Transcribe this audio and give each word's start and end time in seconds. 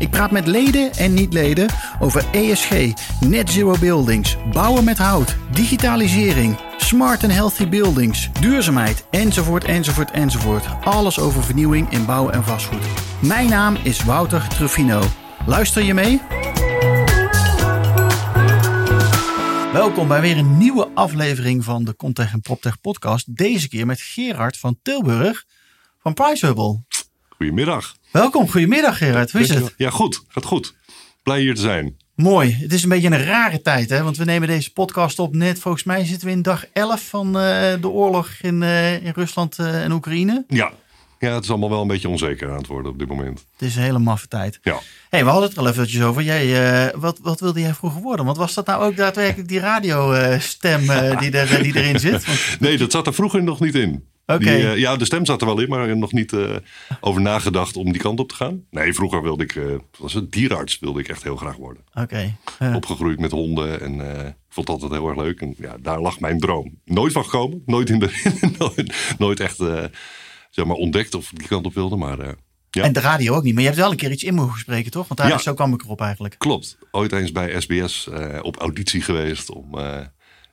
Ik 0.00 0.10
praat 0.10 0.30
met 0.30 0.46
leden 0.46 0.92
en 0.92 1.14
niet-leden 1.14 1.68
over 1.98 2.24
ESG, 2.32 2.70
net 3.20 3.50
zero 3.50 3.76
buildings, 3.80 4.36
bouwen 4.52 4.84
met 4.84 4.98
hout, 4.98 5.36
digitalisering, 5.52 6.58
smart 6.76 7.22
and 7.22 7.32
healthy 7.32 7.68
buildings, 7.68 8.30
duurzaamheid, 8.40 9.04
enzovoort, 9.10 9.64
enzovoort, 9.64 10.10
enzovoort. 10.10 10.64
Alles 10.84 11.18
over 11.18 11.44
vernieuwing 11.44 11.90
in 11.90 12.06
bouw 12.06 12.30
en 12.30 12.44
vastgoed. 12.44 12.84
Mijn 13.18 13.48
naam 13.48 13.76
is 13.82 14.04
Wouter 14.04 14.48
Truffino. 14.48 15.02
Luister 15.46 15.82
je 15.82 15.94
mee? 15.94 16.20
Welkom 19.72 20.08
bij 20.08 20.20
weer 20.20 20.38
een 20.38 20.58
nieuwe 20.58 20.88
aflevering 20.94 21.64
van 21.64 21.84
de 21.84 21.96
Contech 21.96 22.32
en 22.32 22.40
PropTech 22.40 22.80
podcast. 22.80 23.36
Deze 23.36 23.68
keer 23.68 23.86
met 23.86 24.00
Gerard 24.00 24.56
van 24.56 24.78
Tilburg 24.82 25.44
van 25.98 26.14
PriceHubble. 26.14 26.84
Goedemiddag. 27.40 27.96
Welkom, 28.10 28.50
goedemiddag 28.50 28.98
Gerard. 28.98 29.32
Hoe 29.32 29.40
is 29.40 29.48
het? 29.48 29.74
Ja, 29.76 29.90
goed. 29.90 30.24
Gaat 30.28 30.44
goed. 30.44 30.74
Blij 31.22 31.40
hier 31.40 31.54
te 31.54 31.60
zijn. 31.60 31.96
Mooi. 32.14 32.56
Het 32.60 32.72
is 32.72 32.82
een 32.82 32.88
beetje 32.88 33.10
een 33.10 33.24
rare 33.24 33.62
tijd, 33.62 33.90
hè? 33.90 34.02
want 34.02 34.16
we 34.16 34.24
nemen 34.24 34.48
deze 34.48 34.72
podcast 34.72 35.18
op 35.18 35.34
net. 35.34 35.58
Volgens 35.58 35.84
mij 35.84 36.04
zitten 36.04 36.26
we 36.26 36.32
in 36.32 36.42
dag 36.42 36.66
11 36.72 37.02
van 37.02 37.26
uh, 37.26 37.32
de 37.80 37.88
oorlog 37.88 38.30
in, 38.40 38.62
uh, 38.62 39.04
in 39.04 39.12
Rusland 39.14 39.58
uh, 39.58 39.84
en 39.84 39.92
Oekraïne. 39.92 40.44
Ja. 40.48 40.72
ja, 41.18 41.34
het 41.34 41.44
is 41.44 41.50
allemaal 41.50 41.70
wel 41.70 41.80
een 41.80 41.86
beetje 41.86 42.08
onzeker 42.08 42.50
aan 42.50 42.56
het 42.56 42.66
worden 42.66 42.92
op 42.92 42.98
dit 42.98 43.08
moment. 43.08 43.46
Het 43.52 43.68
is 43.68 43.76
een 43.76 43.82
hele 43.82 43.98
maffe 43.98 44.28
tijd. 44.28 44.58
Ja. 44.62 44.80
Hey, 45.10 45.24
we 45.24 45.30
hadden 45.30 45.48
het 45.48 45.58
er 45.58 45.64
al 45.64 45.68
eventjes 45.68 46.02
over. 46.02 46.22
Jij, 46.22 46.92
wat, 46.96 47.18
wat 47.22 47.40
wilde 47.40 47.60
jij 47.60 47.74
vroeger 47.74 48.00
worden? 48.00 48.24
Want 48.24 48.36
was 48.36 48.54
dat 48.54 48.66
nou 48.66 48.84
ook 48.84 48.96
daadwerkelijk 48.96 49.48
die 49.48 49.60
radiostem 49.60 50.80
die, 51.18 51.30
er, 51.30 51.62
die 51.62 51.76
erin 51.76 52.00
zit? 52.00 52.26
Want... 52.26 52.38
Nee, 52.60 52.78
dat 52.78 52.92
zat 52.92 53.06
er 53.06 53.14
vroeger 53.14 53.42
nog 53.42 53.60
niet 53.60 53.74
in. 53.74 54.08
Okay. 54.34 54.56
Die, 54.56 54.64
uh, 54.64 54.76
ja, 54.76 54.96
de 54.96 55.04
stem 55.04 55.26
zat 55.26 55.40
er 55.40 55.46
wel 55.46 55.60
in, 55.60 55.68
maar 55.68 55.96
nog 55.96 56.12
niet 56.12 56.32
uh, 56.32 56.56
over 57.00 57.20
nagedacht 57.20 57.76
om 57.76 57.92
die 57.92 58.00
kant 58.00 58.20
op 58.20 58.28
te 58.28 58.34
gaan. 58.34 58.64
Nee, 58.70 58.94
vroeger 58.94 59.22
wilde 59.22 59.42
ik, 59.42 59.54
uh, 59.54 59.74
was 59.98 60.12
het 60.12 60.32
dierenarts 60.32 60.78
wilde 60.78 61.00
ik 61.00 61.08
echt 61.08 61.22
heel 61.22 61.36
graag 61.36 61.56
worden. 61.56 61.82
Oké. 61.94 62.34
Okay. 62.58 62.74
Opgegroeid 62.74 63.20
met 63.20 63.30
honden 63.30 63.80
en 63.80 63.94
ik 64.28 64.34
vond 64.48 64.68
het 64.68 64.82
altijd 64.82 65.00
heel 65.00 65.08
erg 65.08 65.18
leuk. 65.18 65.40
En 65.40 65.54
ja, 65.58 65.76
daar 65.80 66.00
lag 66.00 66.20
mijn 66.20 66.38
droom. 66.38 66.78
Nooit 66.84 67.12
van 67.12 67.24
gekomen, 67.24 67.62
nooit, 67.66 67.90
in 67.90 67.98
de, 67.98 68.30
nooit, 68.58 69.14
nooit 69.18 69.40
echt 69.40 69.56
zeg 70.50 70.64
maar 70.64 70.76
ontdekt 70.76 71.14
of 71.14 71.30
ik 71.32 71.38
die 71.38 71.48
kant 71.48 71.66
op 71.66 71.74
wilde, 71.74 71.96
maar... 71.96 72.18
Ja. 72.72 72.82
En 72.82 72.92
de 72.92 73.00
radio 73.00 73.34
ook 73.34 73.42
niet, 73.42 73.52
maar 73.52 73.62
je 73.62 73.68
hebt 73.68 73.80
wel 73.80 73.90
een 73.90 73.96
keer 73.96 74.10
iets 74.10 74.22
in 74.22 74.34
mogen 74.34 74.58
spreken, 74.58 74.90
toch? 74.90 75.08
Want 75.08 75.20
daar, 75.20 75.28
ja. 75.28 75.38
zo 75.38 75.54
kwam 75.54 75.72
ik 75.74 75.82
erop 75.82 76.00
eigenlijk. 76.00 76.34
Klopt. 76.38 76.78
Ooit 76.90 77.12
eens 77.12 77.32
bij 77.32 77.60
SBS 77.60 78.08
op 78.42 78.56
auditie 78.56 79.02
geweest 79.02 79.50
om 79.50 79.74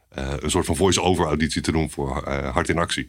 een 0.10 0.50
soort 0.52 0.66
van 0.66 0.76
voice-over 0.76 1.26
auditie 1.26 1.62
te 1.62 1.72
doen 1.72 1.90
voor 1.90 2.30
Hart 2.30 2.70
in 2.70 2.78
Actie. 2.78 3.08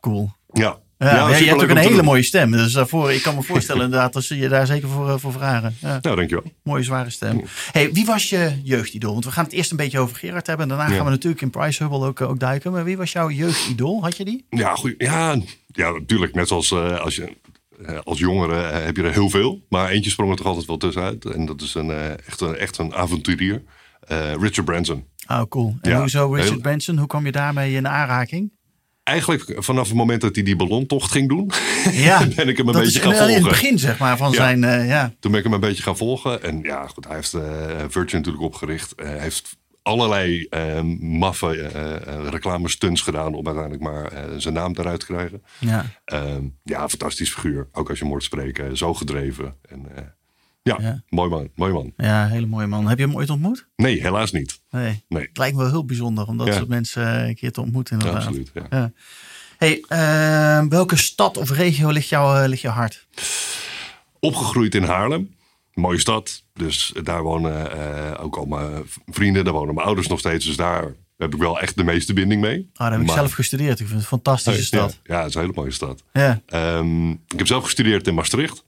Cool. 0.00 0.30
Ja. 0.52 0.78
Ja, 0.98 1.28
ja 1.28 1.36
je 1.36 1.44
hebt 1.44 1.62
ook 1.62 1.68
een 1.68 1.76
hele 1.76 2.02
mooie 2.02 2.22
stem. 2.22 2.50
Dus 2.50 2.72
daarvoor, 2.72 3.12
ik 3.12 3.22
kan 3.22 3.34
me 3.34 3.42
voorstellen 3.42 3.84
inderdaad 3.88 4.12
dat 4.12 4.24
ze 4.24 4.36
je 4.38 4.48
daar 4.48 4.66
zeker 4.66 4.88
voor, 4.88 5.20
voor 5.20 5.32
vragen. 5.32 5.76
Ja. 5.80 5.98
Nou, 6.02 6.16
dankjewel. 6.16 6.44
Mooie 6.62 6.82
zware 6.82 7.10
stem. 7.10 7.42
Hey, 7.72 7.92
wie 7.92 8.06
was 8.06 8.30
je 8.30 8.60
jeugdidool? 8.64 9.12
Want 9.12 9.24
we 9.24 9.30
gaan 9.30 9.44
het 9.44 9.52
eerst 9.52 9.70
een 9.70 9.76
beetje 9.76 9.98
over 9.98 10.16
Gerard 10.16 10.46
hebben. 10.46 10.70
En 10.70 10.76
daarna 10.76 10.90
ja. 10.90 10.96
gaan 10.96 11.04
we 11.04 11.10
natuurlijk 11.10 11.42
in 11.42 11.50
Price 11.50 11.82
Hubble 11.82 12.06
ook, 12.06 12.20
ook 12.20 12.38
duiken. 12.38 12.72
Maar 12.72 12.84
wie 12.84 12.96
was 12.96 13.12
jouw 13.12 13.30
jeugdidool? 13.30 14.02
Had 14.02 14.16
je 14.16 14.24
die? 14.24 14.44
Ja, 14.50 14.74
goed. 14.74 14.94
Ja, 14.98 15.36
ja 15.66 15.90
natuurlijk. 15.90 16.34
Net 16.34 16.48
zoals 16.48 16.70
uh, 16.70 17.00
als 17.00 17.16
je... 17.16 17.36
Als 18.04 18.18
jongere 18.18 18.54
heb 18.54 18.96
je 18.96 19.02
er 19.02 19.12
heel 19.12 19.30
veel. 19.30 19.62
Maar 19.68 19.88
eentje 19.88 20.10
sprong 20.10 20.30
er 20.30 20.36
toch 20.36 20.46
altijd 20.46 20.66
wel 20.66 20.76
tussenuit. 20.76 21.24
En 21.24 21.46
dat 21.46 21.60
is 21.60 21.74
een, 21.74 21.90
echt, 22.26 22.40
een, 22.40 22.56
echt 22.56 22.78
een 22.78 22.94
avonturier. 22.94 23.62
Richard 24.40 24.64
Branson. 24.64 25.04
Oh, 25.28 25.42
cool. 25.48 25.76
En 25.80 25.90
Ja, 25.90 25.98
hoezo 25.98 26.26
Richard 26.32 26.50
heel- 26.50 26.60
Branson? 26.60 26.98
Hoe 26.98 27.06
kwam 27.06 27.24
je 27.24 27.32
daarmee 27.32 27.74
in 27.74 27.88
aanraking? 27.88 28.52
Eigenlijk 29.08 29.54
vanaf 29.64 29.86
het 29.86 29.96
moment 29.96 30.20
dat 30.20 30.34
hij 30.34 30.44
die 30.44 30.56
ballontocht 30.56 31.10
ging 31.10 31.28
doen, 31.28 31.50
Ja, 31.92 32.26
ben 32.36 32.48
ik 32.48 32.56
hem 32.56 32.66
een 32.68 32.72
beetje 32.72 32.86
is 33.00 33.04
gaan 33.04 33.12
in, 33.12 33.18
in 33.18 33.24
het 33.24 33.32
volgen. 33.32 33.48
begin 33.50 33.78
zeg 33.78 33.98
maar 33.98 34.16
van 34.16 34.30
Ja. 34.30 34.36
zijn... 34.36 34.64
eh, 34.64 34.88
ja. 34.88 35.12
Toen 35.20 35.30
ben 35.30 35.40
ik 35.40 35.46
hem 35.46 35.54
een 35.54 35.60
beetje 35.68 35.82
gaan 35.82 35.96
volgen. 35.96 36.42
En 36.42 36.60
ja, 36.62 36.86
goed, 36.86 37.06
hij 37.06 37.14
heeft 37.14 37.34
eh 37.34 37.42
Virgin 37.88 38.16
natuurlijk 38.18 38.44
opgericht. 38.44 38.94
Eh, 38.94 39.06
Hij 39.08 39.18
heeft 39.20 39.56
allerlei 39.82 40.46
maffe 41.00 41.60
eh, 41.62 42.28
reclame-stunts 42.30 43.00
gedaan 43.02 43.34
om 43.34 43.46
uiteindelijk 43.46 43.84
maar 43.84 44.12
zijn 44.36 44.54
naam 44.54 44.74
eruit 44.78 45.00
te 45.00 45.06
krijgen. 45.06 45.42
Ja. 45.58 45.84
Ehm, 46.04 46.42
ja, 46.62 46.88
fantastisch 46.88 47.30
figuur. 47.30 47.68
Ook 47.72 47.88
als 47.88 47.98
je 47.98 48.04
hem 48.04 48.12
hoort 48.12 48.24
spreken. 48.24 48.76
Zo 48.76 48.94
gedreven. 48.94 49.54
En, 49.68 49.86
ja, 50.68 50.76
Ja. 50.80 51.02
mooi 51.08 51.30
man. 51.30 51.48
Mooi 51.54 51.72
man. 51.72 51.92
ja, 51.96 52.26
hele 52.26 52.46
mooie 52.46 52.66
man. 52.66 52.88
Heb 52.88 52.98
je 52.98 53.04
hem 53.06 53.14
ooit 53.16 53.30
ontmoet? 53.30 53.68
Nee, 53.76 54.00
helaas 54.00 54.32
niet. 54.32 54.60
Nee. 54.70 55.04
Nee, 55.08 55.22
Het 55.22 55.36
lijkt 55.38 55.56
me 55.56 55.62
wel 55.62 55.70
heel 55.70 55.84
bijzonder 55.84 56.26
om 56.26 56.36
dat 56.36 56.46
Ja. 56.46 56.52
soort 56.52 56.68
mensen 56.68 57.20
eh, 57.22 57.28
een 57.28 57.34
keer 57.34 57.52
te 57.52 57.60
ontmoeten 57.60 57.98
inderdaad. 57.98 58.22
absoluut. 58.26 58.50
Ja. 58.70 58.92
Hey, 59.58 59.84
eh, 59.88 60.64
welke 60.68 60.96
stad 60.96 61.36
of 61.36 61.50
regio 61.50 61.90
ligt, 61.90 62.08
jou, 62.08 62.42
eh, 62.42 62.48
ligt 62.48 62.62
jouw 62.62 62.72
hart? 62.72 63.06
Opgegroeid 64.20 64.74
in 64.74 64.82
Haarlem. 64.82 65.34
Mooie 65.74 65.98
stad. 65.98 66.42
Dus 66.54 66.92
daar 67.02 67.22
wonen 67.22 67.72
eh, 67.72 68.24
ook 68.24 68.36
al 68.36 68.44
mijn 68.44 68.82
vrienden. 69.06 69.44
Daar 69.44 69.52
wonen 69.52 69.74
mijn 69.74 69.86
ouders 69.86 70.06
nog 70.08 70.18
steeds. 70.18 70.44
Dus 70.46 70.56
daar 70.56 70.84
heb 71.16 71.34
ik 71.34 71.40
wel 71.40 71.60
echt 71.60 71.76
de 71.76 71.84
meeste 71.84 72.12
binding 72.12 72.40
mee. 72.40 72.70
Ah, 72.72 72.78
daar 72.78 72.90
heb 72.92 73.00
ik 73.00 73.06
Maar- 73.06 73.16
zelf 73.16 73.32
gestudeerd. 73.32 73.70
Ik 73.80 73.86
vind 73.86 73.90
het 73.90 73.98
een 74.00 74.06
fantastische 74.06 74.64
stad. 74.64 74.98
Ja, 75.02 75.14
ja, 75.14 75.20
het 75.20 75.28
is 75.28 75.34
een 75.34 75.40
hele 75.40 75.52
mooie 75.54 75.70
stad. 75.70 76.02
Ja. 76.12 76.40
Ehm, 76.46 77.10
ik 77.10 77.18
heb 77.36 77.46
zelf 77.46 77.64
gestudeerd 77.64 78.06
in 78.06 78.14
Maastricht. 78.14 78.64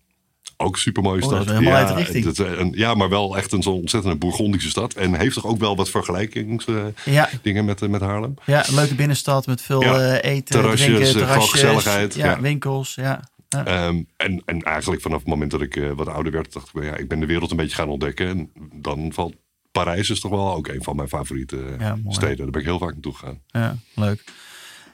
Ook 0.63 0.73
een 0.75 0.81
super 0.81 1.03
mooie 1.03 1.23
Oh, 1.25 1.31
dat 1.31 1.43
stad. 1.43 1.45
is 1.55 1.59
helemaal 1.59 1.81
ja, 1.89 1.97
het- 2.25 2.39
een- 2.39 2.73
ja, 2.75 2.95
maar 2.95 3.09
wel 3.09 3.37
echt 3.37 3.53
een 3.53 3.63
zo'n 3.63 3.75
ontzettende 3.75 4.17
Bourgondische 4.17 4.69
stad. 4.69 4.95
En 4.95 5.15
heeft 5.15 5.35
toch 5.35 5.47
ook 5.47 5.59
wel 5.59 5.77
wat 5.77 5.91
vergelijkingsdingen 5.91 6.95
Ja. 7.05 7.63
met, 7.63 7.83
eh, 7.83 7.89
met 7.89 8.01
Haarlem. 8.01 8.35
ja, 8.47 8.69
een 8.69 8.75
leuke 8.75 8.95
binnenstad 8.95 9.47
met 9.47 9.63
veel 9.63 9.83
Ja. 9.83 9.99
eh, 10.19 10.31
eten, 10.33 10.45
Terrasjes, 10.61 10.81
drinken, 10.87 11.07
eh, 11.07 11.13
terrasjes. 11.13 11.51
gezelligheid, 11.51 12.15
Ja, 12.15 12.41
winkels. 12.41 12.95
Ja. 12.95 13.21
Ehm, 13.49 14.03
en, 14.17 14.43
en 14.45 14.63
eigenlijk 14.63 15.03
vanaf 15.03 15.19
het 15.19 15.29
moment 15.29 15.51
dat 15.51 15.61
ik 15.61 15.77
eh, 15.77 15.91
wat 15.91 16.09
ouder 16.09 16.33
werd, 16.33 16.53
dacht 16.53 16.71
ik, 16.75 16.83
ja, 16.83 16.97
ik 16.97 17.09
ben 17.09 17.21
de 17.21 17.27
wereld 17.27 17.51
een 17.51 17.57
beetje 17.57 17.77
gaan 17.77 17.89
ontdekken. 17.89 18.29
En 18.29 18.51
dan 18.73 19.13
valt 19.13 19.35
Parijs 19.73 20.11
is 20.11 20.21
toch 20.21 20.31
wel 20.31 20.55
ook 20.55 20.69
een 20.69 20.83
van 20.83 20.97
mijn 20.97 21.09
favoriete 21.09 21.59
eh, 21.79 21.93
steden. 22.09 22.37
Daar 22.37 22.51
ben 22.51 22.61
ik 22.61 22.67
heel 22.67 22.79
vaak 22.79 22.93
naartoe 22.93 23.15
gegaan. 23.15 23.41
ja, 23.47 23.77
leuk. 23.95 24.25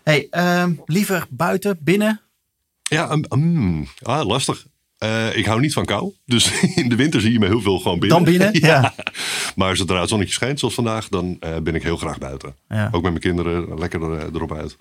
Hey, 0.04 0.26
ehm, 0.30 0.72
liever 0.84 1.26
buiten, 1.30 1.78
binnen? 1.80 2.20
Ja, 2.82 3.10
um, 3.30 3.86
ah, 4.02 4.26
lastig. 4.26 4.66
Eh, 4.98 5.36
ik 5.36 5.44
hou 5.46 5.60
niet 5.60 5.72
van 5.72 5.84
kou. 5.84 6.12
Dus 6.24 6.60
in 6.82 6.88
de 6.88 6.96
winter 6.96 7.20
zie 7.20 7.32
je 7.32 7.38
me 7.38 7.46
heel 7.46 7.60
veel 7.60 7.78
gewoon 7.78 7.98
binnen. 7.98 8.24
Dan 8.24 8.32
binnen? 8.32 8.60
Ja. 8.66 8.94
Maar 9.54 9.76
zodra 9.76 10.00
het 10.00 10.08
zonnetje 10.08 10.34
schijnt, 10.34 10.58
zoals 10.58 10.74
vandaag, 10.74 11.08
dan 11.08 11.36
eh, 11.40 11.56
ben 11.56 11.74
ik 11.74 11.82
heel 11.82 11.96
graag 11.96 12.18
buiten. 12.18 12.56
Ja. 12.68 12.86
Ook 12.86 13.02
met 13.02 13.10
mijn 13.10 13.18
kinderen 13.18 13.78
lekker 13.78 14.02
er, 14.02 14.34
erop 14.34 14.52
uit. 14.52 14.76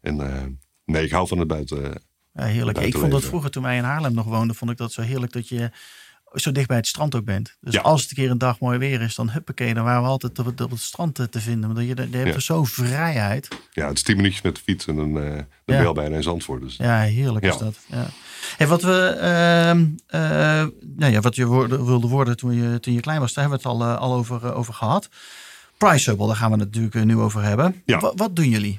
En 0.00 0.20
eh, 0.20 0.42
nee, 0.84 1.04
ik 1.04 1.10
hou 1.10 1.28
van 1.28 1.38
het 1.38 1.48
buiten. 1.48 2.02
Heerlijk. 2.32 2.78
Ik 2.78 2.96
vond 2.96 3.12
dat 3.12 3.24
vroeger 3.24 3.50
toen 3.50 3.62
wij 3.62 3.76
in 3.76 3.84
Haarlem 3.84 4.14
nog 4.14 4.26
woonden, 4.26 4.56
vond 4.56 4.70
ik 4.70 4.76
dat 4.76 4.92
zo 4.92 5.02
heerlijk 5.02 5.32
dat 5.32 5.48
je 5.48 5.70
zo 6.36 6.52
dicht 6.52 6.66
bij 6.68 6.76
het 6.76 6.86
strand 6.86 7.14
ook 7.14 7.24
bent. 7.24 7.56
Dus 7.60 7.74
Ja. 7.74 7.80
als 7.80 8.00
het 8.02 8.10
een 8.10 8.16
keer 8.16 8.30
een 8.30 8.38
dag 8.38 8.58
mooi 8.60 8.78
weer 8.78 9.00
is, 9.00 9.14
dan 9.14 9.30
huppakee, 9.30 9.74
dan 9.74 9.84
waren 9.84 10.02
we 10.02 10.08
altijd 10.08 10.38
op 10.38 10.46
het, 10.46 10.60
op 10.60 10.70
het 10.70 10.80
strand 10.80 11.14
te, 11.14 11.40
vinden. 11.40 11.74
Dat 11.74 11.84
je, 11.86 12.08
je 12.10 12.24
Ja. 12.24 12.38
zo'n 12.38 12.66
vrijheid. 12.66 13.48
Ja, 13.72 13.86
het 13.86 13.96
is 13.96 14.02
tien 14.02 14.16
minuutjes 14.16 14.42
met 14.42 14.54
de 14.56 14.60
fiets 14.62 14.86
en 14.86 14.96
dan, 14.96 15.12
dan 15.14 15.22
ben 15.64 15.76
Ja. 15.76 15.80
je 15.80 15.86
al 15.86 15.92
bijna 15.94 16.16
in 16.16 16.22
Zandvoort. 16.22 16.62
Dus. 16.62 16.76
Ja, 16.76 17.00
heerlijk 17.00 17.44
is 17.44 17.56
dat. 17.58 17.78
Ja. 17.86 18.06
Hey, 18.56 18.66
wat 18.66 18.82
we, 18.82 19.06
eh, 20.06 20.20
nou 20.96 21.12
ja, 21.12 21.20
wat 21.20 21.36
je 21.36 21.48
wilde 21.84 22.08
worden 22.08 22.36
toen 22.36 22.54
je, 22.54 22.80
toen 22.80 22.94
je 22.94 23.00
klein 23.00 23.20
was, 23.20 23.32
daar 23.32 23.44
hebben 23.48 23.62
we 23.62 23.68
het 23.68 23.80
al, 23.80 23.88
eh, 23.88 23.98
al 24.00 24.14
over, 24.14 24.54
over 24.54 24.74
gehad. 24.74 25.08
Price 25.78 26.10
Hubble, 26.10 26.26
daar 26.26 26.36
gaan 26.36 26.50
we 26.52 26.58
het 26.58 26.74
natuurlijk 26.74 27.04
nu 27.04 27.16
over 27.18 27.42
hebben. 27.42 27.82
Ja. 27.84 27.98
Wa- 27.98 28.12
wat 28.14 28.36
doen 28.36 28.48
jullie? 28.48 28.78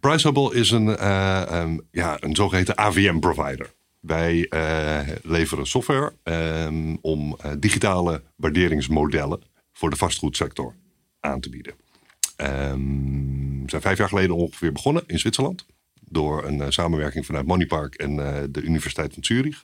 PriceHubble 0.00 0.54
is 0.54 0.70
een, 0.70 0.96
eh, 0.96 1.42
ehm, 1.60 1.78
ja, 1.90 2.16
een 2.20 2.36
zogeheten 2.36 2.78
AVM-provider. 2.78 3.70
Wij 4.00 4.46
eh, 4.48 5.08
leveren 5.22 5.66
software 5.66 6.12
ehm, 6.22 6.96
om 7.00 7.36
eh, 7.40 7.52
digitale 7.58 8.22
waarderingsmodellen 8.36 9.42
voor 9.72 9.90
de 9.90 9.96
vastgoedsector 9.96 10.74
aan 11.20 11.40
te 11.40 11.48
bieden. 11.48 11.74
Ehm, 12.36 13.62
we 13.62 13.70
zijn 13.70 13.82
vijf 13.82 13.98
jaar 13.98 14.08
geleden 14.08 14.36
ongeveer 14.36 14.72
begonnen 14.72 15.02
in 15.06 15.18
Zwitserland. 15.18 15.66
Door 16.00 16.44
een 16.44 16.60
eh, 16.60 16.66
samenwerking 16.68 17.26
vanuit 17.26 17.46
Moneypark 17.46 17.94
en 17.94 18.16
de 18.52 18.62
Universiteit 18.62 19.14
van 19.14 19.24
Zurich. 19.24 19.62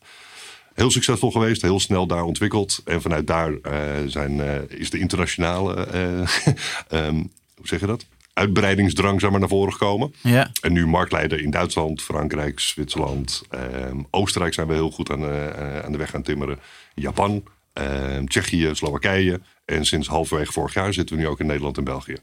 Heel 0.75 0.91
succesvol 0.91 1.31
geweest, 1.31 1.63
heel 1.63 1.81
snel 1.81 2.07
daar 2.07 2.23
ontwikkeld. 2.23 2.81
En 2.85 3.03
vanuit 3.03 3.27
daar 3.27 3.53
zijn, 4.07 4.69
is 4.69 4.91
de 4.91 4.99
internationale, 4.99 5.87
eh, 5.87 6.21
ehm, 7.07 7.17
hoe 7.55 7.67
zeg 7.67 7.81
je 7.81 7.87
dat? 7.87 8.07
Uitbreidingsdrang 8.35 9.21
zeg 9.21 9.31
maar, 9.31 9.41
naar 9.41 9.49
voren 9.49 9.73
gekomen. 9.73 10.15
Ja, 10.23 10.51
En 10.61 10.73
nu 10.73 10.87
marktleider 10.87 11.41
in 11.41 11.51
Duitsland, 11.51 12.03
Frankrijk, 12.03 12.61
Zwitserland. 12.61 13.43
ehm, 13.51 13.99
Oostenrijk 14.11 14.55
zijn 14.55 14.67
we 14.67 14.75
heel 14.75 14.91
goed 14.91 15.11
aan, 15.11 15.21
de- 15.21 15.53
eh, 15.57 15.79
aan 15.85 15.93
de 15.93 15.99
weg 15.99 16.11
gaan 16.11 16.23
timmeren. 16.23 16.59
Japan, 16.95 17.43
ehm, 17.73 18.25
Tsjechië, 18.27 18.71
Slowakije. 18.73 19.41
En 19.65 19.85
sinds 19.87 20.09
halverwege 20.09 20.53
vorig 20.53 20.75
jaar 20.75 20.93
zitten 20.93 21.17
we 21.17 21.23
nu 21.23 21.29
ook 21.29 21.41
in 21.41 21.47
Nederland 21.47 21.77
en 21.79 21.85
België. 21.85 22.17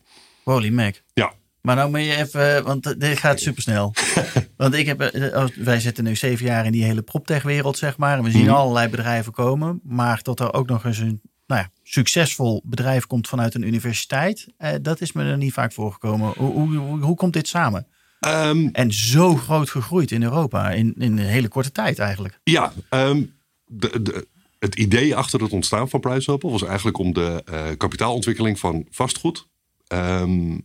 holy 0.43 0.69
mac. 0.69 0.95
Ja, 1.13 1.33
Maar 1.61 1.75
nou 1.75 1.89
moet 1.89 1.99
je 2.05 2.15
even, 2.15 2.63
want 2.63 2.99
dit 2.99 3.17
gaat 3.17 3.39
supersnel. 3.39 3.93
want 4.57 4.73
ik 4.73 4.85
heb, 4.85 5.01
eh, 5.01 5.45
wij 5.55 5.79
zitten 5.79 6.03
nu 6.03 6.15
zeven 6.15 6.45
jaar 6.45 6.65
in 6.65 6.71
die 6.71 6.83
hele 6.83 7.01
proptech-wereld, 7.01 7.77
zeg 7.77 7.97
maar. 7.97 8.17
En 8.17 8.23
we 8.23 8.31
zien 8.31 8.45
Mhm. 8.45 8.53
allerlei 8.53 8.87
bedrijven 8.89 9.31
komen. 9.33 9.79
Maar 9.83 10.21
tot 10.21 10.39
er 10.39 10.53
ook 10.53 10.67
nog 10.67 10.85
eens 10.85 10.97
een 10.97 11.21
nou 11.51 11.63
ja, 11.63 11.71
succesvol 11.83 12.61
bedrijf 12.65 13.07
komt 13.07 13.27
vanuit 13.27 13.55
een 13.55 13.67
universiteit, 13.67 14.47
eh, 14.57 14.73
dat 14.81 15.01
is 15.01 15.11
me 15.11 15.23
er 15.23 15.37
niet 15.37 15.53
vaak 15.53 15.73
voorgekomen. 15.73 16.33
Hoe, 16.37 16.51
hoe, 16.51 16.99
hoe, 16.99 17.15
komt 17.15 17.33
dit 17.33 17.47
samen? 17.47 17.87
Ehm, 18.19 18.67
En 18.71 18.93
zo 18.93 19.35
groot 19.35 19.69
gegroeid 19.69 20.11
in 20.11 20.23
Europa 20.23 20.71
in, 20.71 20.93
in 20.97 21.17
een 21.17 21.25
hele 21.25 21.47
korte 21.47 21.71
tijd 21.71 21.99
eigenlijk. 21.99 22.39
Ja, 22.43 22.73
ehm, 22.89 23.23
de, 23.65 24.01
de, 24.01 24.27
het 24.59 24.75
idee 24.75 25.15
achter 25.15 25.41
het 25.41 25.51
ontstaan 25.51 25.89
van 25.89 25.99
PriceOpel 25.99 26.51
was 26.51 26.63
eigenlijk 26.63 26.97
om 26.97 27.13
de 27.13 27.41
eh, 27.45 27.67
kapitaalontwikkeling 27.77 28.59
van 28.59 28.85
vastgoed 28.89 29.47
ehm, 29.87 30.57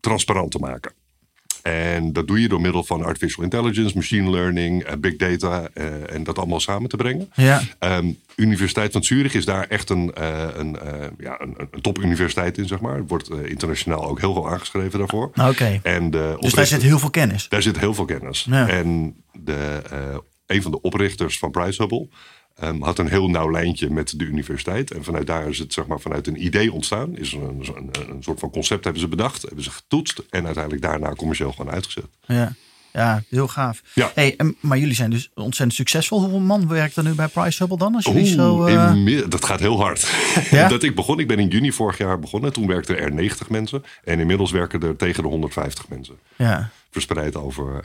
transparant 0.00 0.50
te 0.50 0.58
maken. 0.58 0.92
En 1.62 2.12
dat 2.12 2.26
doe 2.26 2.40
je 2.40 2.48
door 2.48 2.60
middel 2.60 2.84
van 2.84 3.04
artificial 3.04 3.44
intelligence, 3.44 3.96
machine 3.96 4.30
learning, 4.30 4.82
eh, 4.84 4.96
big 4.96 5.16
data 5.16 5.68
eh, 5.74 6.14
en 6.14 6.24
dat 6.24 6.38
allemaal 6.38 6.60
samen 6.60 6.88
te 6.88 6.96
brengen. 6.96 7.30
Ja, 7.34 7.62
Ehm, 7.78 8.06
Universiteit 8.36 8.92
van 8.92 9.02
Zurich 9.04 9.34
is 9.34 9.44
daar 9.44 9.66
echt 9.68 9.90
een, 9.90 10.12
eh, 10.14 10.48
een, 10.54 10.76
ja, 11.18 11.40
een, 11.40 11.54
een 11.70 11.80
topuniversiteit 11.80 12.58
in, 12.58 12.66
zeg 12.66 12.80
maar. 12.80 12.96
Het 12.96 13.08
wordt 13.08 13.30
internationaal 13.30 14.08
ook 14.08 14.20
heel 14.20 14.32
veel 14.32 14.48
aangeschreven 14.50 14.98
daarvoor. 14.98 15.30
nou, 15.34 15.50
oké. 15.50 15.80
En 15.82 16.10
de 16.10 16.36
Dus 16.40 16.52
daar 16.52 16.66
zit 16.66 16.82
heel 16.82 16.98
veel 16.98 17.10
kennis. 17.10 17.48
daar 17.48 17.62
zit 17.62 17.78
heel 17.78 17.94
veel 17.94 18.04
kennis. 18.04 18.46
Ja. 18.50 18.68
En 18.68 19.16
de, 19.32 19.82
een 20.46 20.62
van 20.62 20.70
de 20.70 20.80
oprichters 20.80 21.38
van 21.38 21.50
PriceHubble 21.50 22.08
ehm, 22.60 22.80
had 22.82 22.98
een 22.98 23.08
heel 23.08 23.28
nauw 23.28 23.50
lijntje 23.50 23.90
met 23.90 24.18
de 24.18 24.24
universiteit. 24.24 24.90
En 24.90 25.04
vanuit 25.04 25.26
daar 25.26 25.48
is 25.48 25.58
het 25.58 25.72
zeg 25.72 25.86
maar, 25.86 26.00
vanuit 26.00 26.26
een 26.26 26.44
idee 26.44 26.72
ontstaan. 26.72 27.16
Is 27.16 27.32
een, 27.32 27.64
een, 27.74 27.90
een 28.10 28.22
soort 28.22 28.38
van 28.40 28.50
concept 28.50 28.84
hebben 28.84 29.02
ze 29.02 29.08
bedacht, 29.08 29.42
hebben 29.42 29.64
ze 29.64 29.70
getoetst. 29.70 30.22
En 30.30 30.44
uiteindelijk 30.44 30.82
daarna 30.84 31.12
commercieel 31.14 31.52
gewoon 31.52 31.72
uitgezet. 31.72 32.06
Ja, 32.26 32.52
ja 32.92 33.22
heel 33.28 33.48
gaaf. 33.48 33.82
Ja. 33.94 34.10
Hey, 34.14 34.34
en- 34.36 34.56
maar 34.60 34.78
jullie 34.78 34.94
zijn 34.94 35.10
dus 35.10 35.30
ontzettend 35.34 35.74
succesvol. 35.74 36.20
Hoeveel 36.20 36.40
man 36.40 36.68
werkt 36.68 36.96
er 36.96 37.04
nu 37.04 37.12
bij 37.12 37.28
PriceHubble 37.28 37.78
dan? 37.78 37.94
Als 37.94 38.04
jullie 38.04 38.26
zo, 38.26 38.54
Oeh, 38.54 39.18
eh, 39.18 39.24
dat 39.30 39.44
gaat 39.44 39.60
heel 39.60 39.80
hard. 39.80 40.06
Ja? 40.50 40.68
dat 40.68 40.82
ik 40.82 40.94
begon, 40.94 41.18
ik 41.18 41.26
ben 41.28 41.38
in 41.38 41.48
juni 41.48 41.72
vorig 41.72 41.98
jaar 41.98 42.18
begonnen. 42.18 42.52
Toen 42.52 42.66
werkten 42.66 42.98
er 42.98 43.12
90 43.12 43.48
mensen. 43.48 43.84
En 44.04 44.18
inmiddels 44.20 44.50
werken 44.50 44.80
er 44.82 44.96
tegen 44.96 45.22
de 45.22 45.28
150 45.28 45.88
mensen. 45.88 46.14
ja, 46.36 46.70
Verspreid 46.90 47.36
over, 47.36 47.82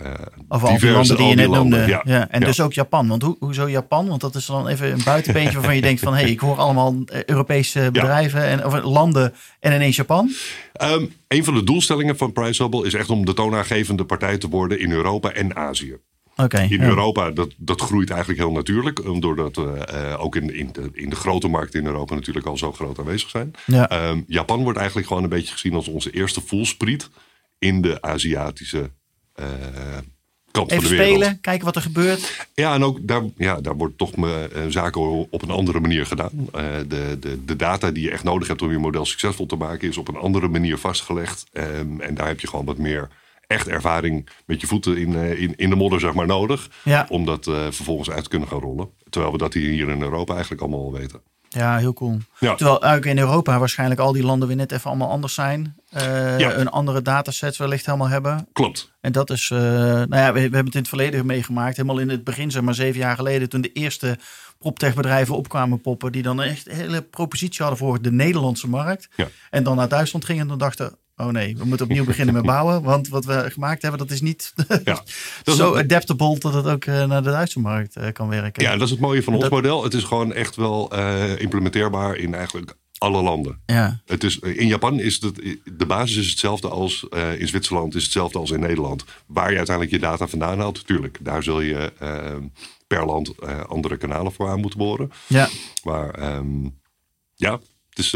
over 0.48 0.68
al 0.68 0.74
die 0.74 0.80
diverse- 0.80 0.94
landen 0.96 1.18
die 1.18 1.28
je 1.28 1.36
net 1.36 1.50
noemde. 1.50 1.78
Ja. 1.78 2.02
Ja. 2.06 2.30
En 2.30 2.40
Ja. 2.40 2.46
dus 2.46 2.60
ook 2.60 2.74
Japan. 2.74 3.08
Want 3.08 3.22
hoe, 3.22 3.36
hoezo 3.40 3.70
Japan? 3.70 4.08
Want 4.08 4.22
dat 4.22 4.36
is 4.36 4.46
dan 4.46 4.68
even 4.68 4.92
een 4.92 5.04
buitenbeentje 5.06 5.54
waarvan 5.54 5.76
je 5.76 5.82
denkt 5.82 6.02
van... 6.02 6.14
hé, 6.14 6.22
hey, 6.22 6.30
ik 6.32 6.40
hoor 6.40 6.58
allemaal 6.58 6.96
eh, 7.06 7.24
Europese 7.24 7.90
bedrijven 7.92 8.44
en 8.44 8.66
of 8.66 8.84
landen 8.84 9.34
en 9.60 9.74
ineens 9.74 9.96
Japan. 9.96 10.32
Ehm, 10.74 11.06
een 11.28 11.44
van 11.44 11.54
de 11.54 11.64
doelstellingen 11.64 12.18
van 12.18 12.32
PriceHubble 12.34 12.86
is 12.86 12.94
echt 12.94 13.10
om 13.10 13.26
de 13.26 13.34
toonaangevende 13.34 14.06
partij 14.06 14.38
te 14.38 14.50
worden 14.50 14.80
in 14.80 14.92
Europa 14.92 15.32
en 15.32 15.56
Azië. 15.56 15.98
In 16.52 16.68
ja. 16.70 16.84
Europa, 16.84 17.32
dat, 17.32 17.54
dat 17.58 17.82
groeit 17.82 18.10
eigenlijk 18.10 18.40
heel 18.40 18.52
natuurlijk. 18.52 19.22
Doordat 19.22 19.56
we 19.56 19.86
eh, 19.86 20.24
ook 20.24 20.36
in, 20.36 20.56
in, 20.56 20.70
de, 20.72 20.90
in 20.94 21.10
de 21.10 21.16
grote 21.16 21.48
markten 21.48 21.80
in 21.80 21.86
Europa 21.86 22.16
natuurlijk 22.16 22.46
al 22.46 22.58
zo 22.58 22.72
groot 22.72 23.00
aanwezig 23.00 23.30
zijn. 23.30 23.52
Ja. 23.66 23.90
Ehm, 23.90 24.22
Japan 24.28 24.64
wordt 24.64 24.78
eigenlijk 24.78 25.08
gewoon 25.08 25.24
een 25.24 25.30
beetje 25.30 25.54
gezien 25.54 25.74
als 25.74 25.88
onze 25.88 26.12
eerste 26.12 26.42
voelspriet 26.46 27.10
in 27.60 27.82
de 27.82 28.02
Aziatische 28.02 28.92
eh, 29.34 29.46
kant 30.52 30.72
Even 30.72 30.84
van 30.84 30.92
de 30.92 30.98
wereld. 30.98 31.16
spelen, 31.16 31.42
kijken 31.42 31.66
wat 31.66 31.76
er 31.76 31.82
gebeurt. 31.82 32.48
Ja, 32.54 32.74
en 32.74 32.84
ook 32.84 33.08
daar, 33.08 33.24
ja, 33.38 33.62
daar 33.62 33.76
wordt 33.76 33.98
toch 33.98 34.16
me, 34.16 34.50
eh, 34.54 34.62
zaken 34.70 35.02
op 35.30 35.42
een 35.42 35.50
andere 35.50 35.80
manier 35.80 36.06
gedaan. 36.06 36.32
Eh, 36.52 36.64
de, 36.88 37.18
de, 37.20 37.46
de 37.46 37.56
data 37.56 37.92
die 37.92 38.04
je 38.04 38.12
echt 38.12 38.24
nodig 38.24 38.48
hebt 38.48 38.62
om 38.62 38.72
je 38.72 38.78
model 38.78 39.06
succesvol 39.06 39.46
te 39.46 39.56
maken, 39.56 39.88
is 39.88 39.98
op 39.98 40.08
een 40.08 40.16
andere 40.16 40.48
manier 40.48 40.78
vastgelegd. 40.78 41.46
Ehm, 41.52 42.00
en 42.00 42.16
daar 42.16 42.28
heb 42.28 42.40
je 42.40 42.48
gewoon 42.48 42.66
wat 42.66 42.78
meer 42.78 43.10
echt 43.48 43.68
ervaring 43.68 44.30
met 44.46 44.62
je 44.62 44.68
voeten 44.68 44.98
in, 44.98 45.14
in, 45.14 45.54
in 45.56 45.70
de 45.70 45.76
modder 45.76 46.00
zeg 46.00 46.14
maar, 46.14 46.28
nodig. 46.28 46.70
Ja. 46.84 47.06
Om 47.10 47.26
dat 47.26 47.44
vervolgens 47.46 48.10
uit 48.10 48.24
te 48.24 48.30
kunnen 48.30 48.48
gaan 48.48 48.60
rollen. 48.60 48.90
Terwijl 49.10 49.32
we 49.32 49.38
dat 49.38 49.54
hier 49.54 49.90
in 49.90 50.02
Europa 50.02 50.34
eigenlijk 50.34 50.62
allemaal 50.62 50.84
al 50.84 50.94
weten. 50.94 51.22
Ja, 51.56 51.78
heel 51.78 51.94
cool. 51.94 52.18
Ja. 52.40 52.56
Terwijl 52.56 52.84
ook 52.84 53.06
in 53.06 53.18
Europa 53.18 53.60
waarschijnlijk 53.60 54.00
al 54.00 54.12
die 54.12 54.24
landen 54.24 54.48
weer 54.48 54.58
net 54.58 54.72
even 54.72 54.90
allemaal 54.90 55.10
anders 55.10 55.34
zijn. 55.34 55.76
Eh, 55.90 56.40
Ja. 56.40 56.54
Een 56.54 56.70
andere 56.70 57.02
datasets 57.02 57.58
wellicht 57.58 57.86
helemaal 57.86 58.08
hebben. 58.10 58.48
Klopt. 58.54 58.94
En 59.02 59.12
dat 59.12 59.30
is, 59.30 59.50
eh, 59.52 59.60
nou 59.60 60.16
ja, 60.16 60.28
we, 60.28 60.34
we 60.34 60.40
hebben 60.40 60.66
het 60.66 60.74
in 60.74 60.80
het 60.80 60.90
verleden 60.90 61.26
meegemaakt. 61.26 61.76
Helemaal 61.76 62.00
in 62.00 62.10
het 62.10 62.24
begin, 62.24 62.52
zeg 62.52 62.62
maar 62.62 62.74
zeven 62.74 63.00
jaar 63.00 63.16
geleden, 63.16 63.50
toen 63.50 63.62
de 63.62 63.72
eerste 63.72 64.18
proptech-bedrijven 64.60 65.36
opkwamen 65.36 65.82
poppen. 65.82 66.12
Die 66.12 66.22
dan 66.22 66.42
echt 66.42 66.70
een 66.70 66.76
hele 66.76 67.02
propositie 67.02 67.62
hadden 67.62 67.78
voor 67.78 68.02
de 68.02 68.12
Nederlandse 68.12 68.70
markt. 68.70 69.08
Ja. 69.16 69.28
En 69.50 69.64
dan 69.64 69.76
naar 69.76 69.88
Duitsland 69.90 70.26
gingen 70.26 70.42
en 70.42 70.48
dan 70.48 70.58
dachten, 70.58 70.98
oh 71.18 71.28
nee, 71.28 71.58
we 71.58 71.66
moeten 71.66 71.86
opnieuw 71.86 72.04
beginnen 72.06 72.34
met 72.34 72.44
bouwen. 72.46 72.82
Want 72.84 73.08
wat 73.08 73.26
we 73.26 73.46
gemaakt 73.52 73.82
hebben, 73.82 74.00
dat 74.00 74.12
is 74.12 74.22
niet 74.22 74.54
Ja. 74.68 74.78
Dat 74.84 75.04
is 75.44 75.56
zo 75.56 75.76
adaptable 75.76 76.40
dat 76.40 76.54
het 76.54 76.66
ook 76.66 76.86
eh, 76.86 77.06
naar 77.06 77.24
de 77.24 77.30
Duitse 77.30 77.60
markt 77.60 77.96
eh, 77.96 78.12
kan 78.12 78.28
werken. 78.28 78.64
Ja, 78.64 78.72
dat 78.74 78.82
is 78.82 78.90
het 78.92 79.00
mooie 79.00 79.24
van 79.24 79.34
ons 79.34 79.42
Dat- 79.42 79.52
model. 79.52 79.84
Het 79.84 79.94
is 79.94 80.04
gewoon 80.04 80.34
echt 80.34 80.56
wel 80.56 80.92
eh, 80.92 81.40
implementeerbaar 81.40 82.16
in 82.16 82.34
eigenlijk 82.36 82.76
alle 82.98 83.22
landen. 83.22 83.62
Ja. 83.66 84.02
Het 84.06 84.24
is, 84.24 84.40
in 84.40 84.68
Japan 84.68 85.00
is 85.00 85.22
het, 85.22 85.36
de 85.78 85.86
basis 85.86 86.18
is 86.18 86.30
hetzelfde 86.30 86.70
als 86.70 87.06
in 87.38 87.48
Zwitserland, 87.48 87.96
is 87.96 88.04
hetzelfde 88.04 88.40
als 88.40 88.52
in 88.52 88.60
Nederland. 88.60 89.06
Waar 89.26 89.52
je 89.52 89.58
uiteindelijk 89.58 89.96
je 89.96 90.02
data 90.02 90.28
vandaan 90.28 90.60
haalt, 90.60 90.76
natuurlijk. 90.76 91.18
Daar 91.22 91.44
zul 91.44 91.62
je 91.62 91.94
eh, 92.00 92.36
per 92.88 93.06
land 93.06 93.34
andere 93.68 93.98
kanalen 93.98 94.32
voor 94.32 94.50
aan 94.50 94.60
moeten 94.60 94.80
boren. 94.80 95.12
ja. 95.28 95.50
Maar 95.84 96.10
ehm, 96.10 96.64
ja, 97.36 97.52
het 97.90 98.00
is 98.00 98.16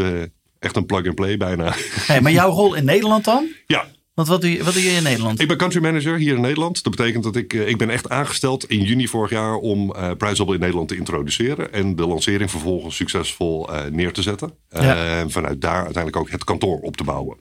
echt 0.60 0.76
een 0.76 0.86
plug-and-play 0.86 1.36
bijna. 1.36 1.72
Hey, 2.06 2.20
maar 2.20 2.32
jouw 2.32 2.50
rol 2.50 2.74
in 2.74 2.84
Nederland 2.84 3.24
dan? 3.24 3.46
ja, 3.66 3.86
Want 4.14 4.28
wat 4.28 4.40
doe 4.40 4.52
je, 4.52 4.64
wat 4.64 4.72
doe 4.74 4.82
je 4.82 4.90
in 4.90 5.02
Nederland? 5.02 5.40
ik 5.40 5.48
ben 5.48 5.56
country 5.56 5.80
manager 5.82 6.16
hier 6.18 6.34
in 6.34 6.40
Nederland. 6.40 6.82
Dat 6.82 6.96
betekent 6.96 7.24
dat 7.24 7.36
ik, 7.36 7.52
eh, 7.54 7.68
ik 7.68 7.76
ben 7.78 7.90
echt 7.90 8.08
aangesteld 8.08 8.64
in 8.70 8.82
juni 8.82 9.08
vorig 9.08 9.30
jaar 9.30 9.54
om 9.54 9.92
PriceHubble 10.18 10.54
in 10.54 10.60
Nederland 10.60 10.88
te 10.88 10.96
introduceren. 10.96 11.72
En 11.72 11.96
de 11.96 12.06
lancering 12.06 12.50
vervolgens 12.50 12.96
succesvol 12.96 13.72
eh, 13.74 13.90
neer 13.90 14.12
te 14.12 14.22
zetten. 14.22 14.52
Ja. 14.70 15.18
En 15.18 15.30
vanuit 15.30 15.60
daar 15.60 15.84
uiteindelijk 15.84 16.16
ook 16.16 16.30
het 16.30 16.44
kantoor 16.44 16.78
op 16.80 16.96
te 16.96 17.04
bouwen. 17.04 17.36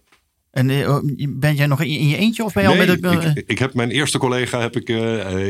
En 0.51 0.69
eh, 0.69 0.98
ben 1.30 1.56
jij 1.56 1.68
nog 1.68 1.81
in 1.81 2.07
je 2.07 2.18
eentje 2.18 2.44
of 2.44 2.54
ben 2.54 2.63
je 2.63 2.69
al 2.69 2.75
met 2.75 3.01
de... 3.01 3.31
ik, 3.36 3.44
ik 3.50 3.60
heb 3.60 3.74
mijn 3.74 3.92
eerste 3.92 4.18
collega 4.18 4.60
heb 4.62 4.75
ik, 4.75 4.89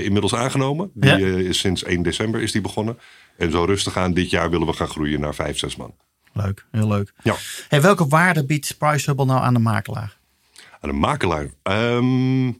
inmiddels 0.04 0.36
aangenomen. 0.36 0.92
Die 0.94 1.10
Ja. 1.10 1.18
is 1.38 1.60
sinds 1.60 1.83
1 1.83 2.01
december 2.01 2.42
is 2.42 2.51
die 2.51 2.62
begonnen. 2.62 2.98
En 3.38 3.51
zo 3.51 3.63
rustig 3.63 3.98
aan 3.98 4.13
dit 4.13 4.30
jaar 4.30 4.50
willen 4.50 4.68
we 4.68 4.74
gaan 4.74 4.88
groeien 4.88 5.19
naar 5.19 5.36
5, 5.36 5.57
6 5.57 5.75
man. 5.75 5.94
Leuk, 6.34 6.66
heel 6.72 6.88
leuk. 6.88 7.14
Ja. 7.24 7.36
Hey, 7.68 7.81
welke 7.81 8.08
waarde 8.08 8.46
biedt 8.46 8.76
PriceHubble 8.78 9.26
nou 9.26 9.42
aan 9.42 9.54
de 9.54 9.60
makelaar? 9.60 10.18
Aan 10.80 10.90
een 10.90 11.00
makelaar. 11.00 11.50
Ehm 11.64 12.46
Wat 12.46 12.56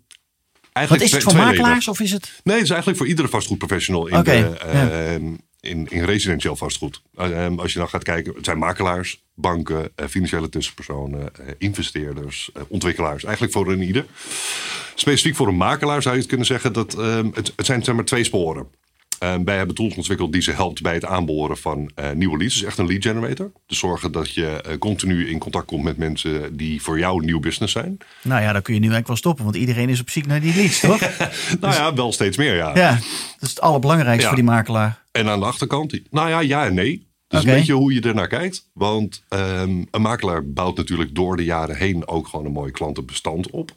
eigenlijk 0.73 1.06
is 1.06 1.11
het 1.11 1.23
voor 1.23 1.35
makelaars 1.35 1.88
of 1.88 1.99
is 1.99 2.11
het... 2.11 2.42
Nee, 2.44 2.56
het 2.56 2.64
is 2.64 2.69
eigenlijk 2.69 2.99
voor 2.99 3.07
iedere 3.07 3.28
vastgoedprofessional 3.28 4.07
in, 4.07 4.23
de, 4.23 4.31
ja. 4.31 4.90
ehm, 4.90 5.33
in, 5.59 5.88
in 5.90 6.04
residentieel 6.04 6.56
vastgoed. 6.56 7.02
Ehm, 7.16 7.59
als 7.59 7.73
je 7.73 7.80
dan 7.80 7.90
gaat 7.90 8.04
kijken, 8.04 8.33
het 8.35 8.45
zijn 8.45 8.57
makelaars, 8.57 9.23
banken, 9.33 9.92
eh, 9.95 10.07
financiële 10.07 10.49
tussenpersonen, 10.49 11.35
eh, 11.35 11.54
investeerders, 11.57 12.49
eh, 12.54 12.61
ontwikkelaars. 12.68 13.23
Eigenlijk 13.23 13.54
voor 13.54 13.71
een 13.71 13.81
ieder. 13.81 14.06
Specifiek 14.95 15.35
voor 15.35 15.47
een 15.47 15.57
makelaar 15.57 16.02
zou 16.02 16.14
je 16.14 16.19
het 16.19 16.30
kunnen 16.30 16.47
zeggen 16.47 16.73
dat 16.73 16.92
het, 16.92 17.54
het 17.56 17.66
zijn 17.66 17.83
zeg 17.83 17.95
maar 17.95 18.06
twee 18.06 18.23
sporen. 18.23 18.68
Ehm, 19.19 19.44
wij 19.44 19.57
hebben 19.57 19.76
tools 19.76 19.95
ontwikkeld 19.95 20.31
die 20.33 20.42
ze 20.42 20.52
helpt 20.52 20.81
bij 20.81 20.94
het 20.94 21.06
aanboren 21.06 21.57
van 21.57 21.92
eh, 21.95 22.11
nieuwe 22.11 22.38
leads. 22.38 22.56
Is 22.56 22.64
echt 22.64 22.78
een 22.78 22.88
lead 22.88 23.04
generator. 23.04 23.52
Dus 23.68 23.78
zorgen 23.80 24.11
dat 24.11 24.33
je 24.33 24.47
eh, 24.47 24.78
continu 24.78 25.30
in 25.30 25.40
contact 25.40 25.66
komt 25.66 25.83
met 25.83 25.97
mensen 25.97 26.57
die 26.57 26.81
voor 26.81 26.99
jou 26.99 27.26
nieuw 27.26 27.40
business 27.40 27.73
zijn. 27.73 27.97
Nou 28.21 28.42
ja, 28.42 28.52
dan 28.54 28.61
kun 28.61 28.73
je 28.73 28.80
nu 28.80 28.85
eigenlijk 28.85 29.07
wel 29.07 29.16
stoppen, 29.18 29.44
want 29.44 29.56
iedereen 29.56 29.90
is 29.90 29.99
op 29.99 30.09
zoek 30.09 30.26
naar 30.26 30.42
die 30.42 30.56
leads, 30.56 30.80
toch? 30.90 30.99
Nou 31.59 31.73
ja, 31.73 31.94
wel 31.94 32.11
steeds 32.11 32.38
meer 32.38 32.56
ja. 32.56 32.71
ja, 32.76 32.92
dat 32.94 33.02
is 33.42 33.49
het 33.49 33.61
allerbelangrijkste 33.61 34.21
Ja. 34.21 34.28
voor 34.28 34.35
die 34.44 34.49
makelaar. 34.52 35.04
En 35.11 35.30
aan 35.30 35.40
de 35.40 35.45
achterkant, 35.45 35.99
nou 36.11 36.30
ja, 36.30 36.40
ja 36.40 36.66
en 36.66 36.73
nee. 36.73 37.07
Dus 37.28 37.40
Oké. 37.42 37.49
een 37.49 37.56
beetje 37.57 37.73
hoe 37.73 37.94
je 37.94 38.02
er 38.02 38.14
naar 38.16 38.28
kijkt. 38.28 38.69
Want 38.73 39.23
ehm, 39.28 39.83
een 39.92 40.02
makelaar 40.02 40.47
bouwt 40.52 40.78
natuurlijk 40.78 41.16
door 41.16 41.38
de 41.38 41.44
jaren 41.44 41.76
heen 41.76 42.07
ook 42.07 42.28
gewoon 42.28 42.45
een 42.45 42.52
mooi 42.52 42.71
klantenbestand 42.71 43.49
op. 43.49 43.71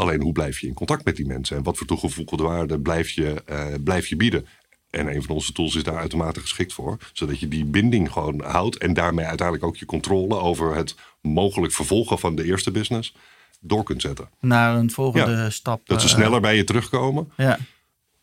Alleen 0.00 0.22
hoe 0.22 0.32
blijf 0.32 0.58
je 0.58 0.66
in 0.66 0.74
contact 0.74 1.04
met 1.04 1.16
die 1.16 1.26
mensen? 1.26 1.56
En 1.56 1.62
wat 1.62 1.78
voor 1.78 1.86
toegevoegde 1.86 2.42
waarde 2.42 2.80
blijf 2.80 3.10
je, 3.10 3.42
eh, 3.46 3.66
blijf 3.84 4.06
je 4.06 4.16
bieden? 4.16 4.46
En 4.90 5.14
een 5.14 5.22
van 5.22 5.34
onze 5.34 5.52
tools 5.52 5.74
is 5.74 5.82
daar 5.82 5.96
uitermate 5.96 6.40
geschikt 6.40 6.72
voor. 6.72 6.96
Zodat 7.12 7.40
je 7.40 7.48
die 7.48 7.64
binding 7.64 8.12
gewoon 8.12 8.40
houdt. 8.44 8.76
En 8.78 8.94
daarmee 8.94 9.26
uiteindelijk 9.26 9.66
ook 9.66 9.76
je 9.76 9.84
controle 9.86 10.34
over 10.38 10.74
het 10.74 10.94
mogelijk 11.22 11.72
vervolgen 11.72 12.18
van 12.18 12.34
de 12.34 12.44
eerste 12.44 12.70
business 12.70 13.14
door 13.60 13.82
kunt 13.84 14.02
zetten. 14.02 14.28
Naar 14.40 14.76
een 14.76 14.90
volgende 14.90 15.30
Ja, 15.30 15.50
stap. 15.50 15.80
Dat 15.86 16.00
ze 16.02 16.08
eh, 16.08 16.14
sneller 16.14 16.40
bij 16.40 16.56
je 16.56 16.64
terugkomen 16.64 17.32
Ja. 17.36 17.58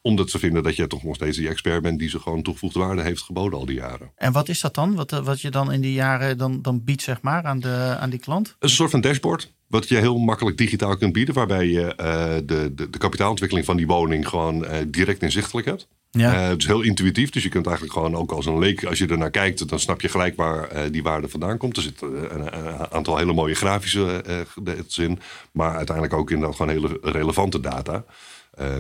omdat 0.02 0.30
ze 0.30 0.40
vinden 0.40 0.64
dat 0.64 0.76
jij 0.76 0.88
toch 0.88 1.04
nog 1.04 1.16
steeds 1.16 1.38
die 1.38 1.48
expert 1.48 1.82
bent 1.82 2.00
die 2.00 2.10
ze 2.10 2.20
gewoon 2.20 2.42
toegevoegde 2.42 2.80
waarde 2.80 3.02
heeft 3.02 3.22
geboden 3.22 3.60
al 3.60 3.66
die 3.66 3.76
jaren. 3.76 4.12
En 4.16 4.32
wat 4.32 4.50
is 4.50 4.60
dat 4.62 4.76
dan? 4.76 4.96
Wat, 4.96 5.12
eh, 5.12 5.20
wat 5.20 5.42
je 5.42 5.50
dan 5.52 5.72
in 5.72 5.82
die 5.82 5.94
jaren 5.94 6.38
dan, 6.38 6.62
dan 6.62 6.84
biedt, 6.84 7.02
zeg 7.02 7.22
maar, 7.22 7.44
aan, 7.44 7.60
de, 7.60 7.96
aan 8.00 8.10
die 8.10 8.20
klant? 8.20 8.56
Een 8.60 8.70
soort 8.70 8.92
van 8.92 9.02
dashboard. 9.02 9.56
Wat 9.68 9.88
je 9.88 9.98
heel 9.98 10.18
makkelijk 10.18 10.58
digitaal 10.58 10.98
kunt 10.98 11.14
bieden. 11.14 11.36
Waarbij 11.36 11.68
je 11.68 11.96
eh, 11.96 12.36
de, 12.46 12.74
de, 12.76 12.90
de 12.90 12.98
kapitaalontwikkeling 12.98 13.66
van 13.66 13.78
die 13.78 13.88
woning 13.88 14.28
gewoon 14.28 14.66
eh, 14.66 14.78
direct 14.88 15.22
inzichtelijk 15.22 15.68
hebt. 15.68 15.88
Ja. 16.12 16.34
Uh, 16.34 16.48
het 16.48 16.62
is 16.62 16.68
heel 16.68 16.82
intuïtief, 16.82 17.30
dus 17.30 17.44
je 17.44 17.50
kunt 17.50 17.66
eigenlijk 17.66 17.96
gewoon 17.96 18.16
ook 18.16 18.32
als 18.32 18.46
een 18.46 18.60
leek, 18.60 18.84
als 18.84 18.98
je 18.98 19.08
er 19.08 19.18
naar 19.18 19.32
kijkt, 19.32 19.70
dan 19.70 19.80
snap 19.80 20.02
je 20.02 20.10
gelijk 20.10 20.36
waar 20.36 20.92
die 20.92 21.04
waarde 21.04 21.30
vandaan 21.30 21.58
komt. 21.58 21.78
Er 21.78 21.84
zitten 21.84 22.36
een, 22.36 22.58
een, 22.58 22.92
aantal 22.92 23.18
hele 23.18 23.34
mooie 23.34 23.56
grafische 23.56 24.24
uh, 24.66 25.06
in, 25.06 25.20
maar 25.52 25.76
uiteindelijk 25.76 26.16
ook 26.16 26.32
inderdaad 26.32 26.56
gewoon 26.56 26.72
hele 26.72 27.00
relevante 27.02 27.60
data. 27.60 28.06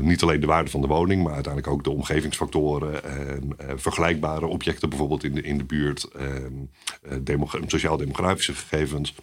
niet 0.01 0.21
alleen 0.21 0.39
de 0.39 0.47
waarde 0.47 0.69
van 0.69 0.81
de 0.81 0.87
woning, 0.87 1.23
maar 1.23 1.33
uiteindelijk 1.33 1.73
ook 1.73 1.83
de 1.83 1.91
omgevingsfactoren, 1.91 3.01
vergelijkbare 3.75 4.45
objecten 4.45 4.89
bijvoorbeeld 4.89 5.23
in 5.23 5.33
de, 5.33 5.41
in 5.41 5.57
de 5.57 5.63
buurt, 5.63 6.07
sociaal-demografische 7.67 8.53
gegevens. 8.53 9.13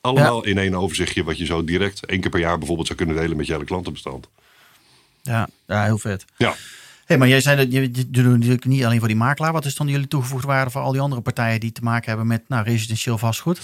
Allemaal 0.00 0.44
in 0.44 0.58
één 0.58 0.74
overzichtje, 0.74 1.24
wat 1.24 1.38
je 1.38 1.44
zo 1.44 1.64
direct 1.64 2.06
één 2.06 2.20
keer 2.20 2.30
per 2.30 2.40
jaar 2.40 2.58
bijvoorbeeld 2.58 2.86
zou 2.86 2.98
kunnen 2.98 3.16
delen 3.16 3.36
met 3.36 3.46
je 3.46 3.52
hele 3.52 3.64
klantenbestand. 3.64 4.28
Ja, 5.22 5.48
ja 5.66 5.84
heel 5.84 5.98
vet. 5.98 6.24
Ja. 6.36 6.54
Hey, 7.04 7.18
maar 7.18 7.28
jij 7.28 7.40
zei 7.40 7.56
dat 7.56 7.72
je, 7.72 7.90
doet 8.08 8.24
natuurlijk 8.24 8.64
niet 8.64 8.84
alleen 8.84 8.98
voor 8.98 9.08
die 9.08 9.16
makelaar. 9.16 9.52
Wat 9.52 9.64
is 9.64 9.74
dan 9.74 9.88
jullie 9.88 10.08
toegevoegde 10.08 10.46
waarde 10.46 10.70
voor 10.70 10.80
al 10.80 10.92
die 10.92 11.00
andere 11.00 11.20
partijen 11.20 11.60
die 11.60 11.72
te 11.72 11.82
maken 11.82 12.08
hebben 12.08 12.26
met 12.26 12.48
nou, 12.48 12.64
residentieel 12.64 13.18
vastgoed? 13.18 13.60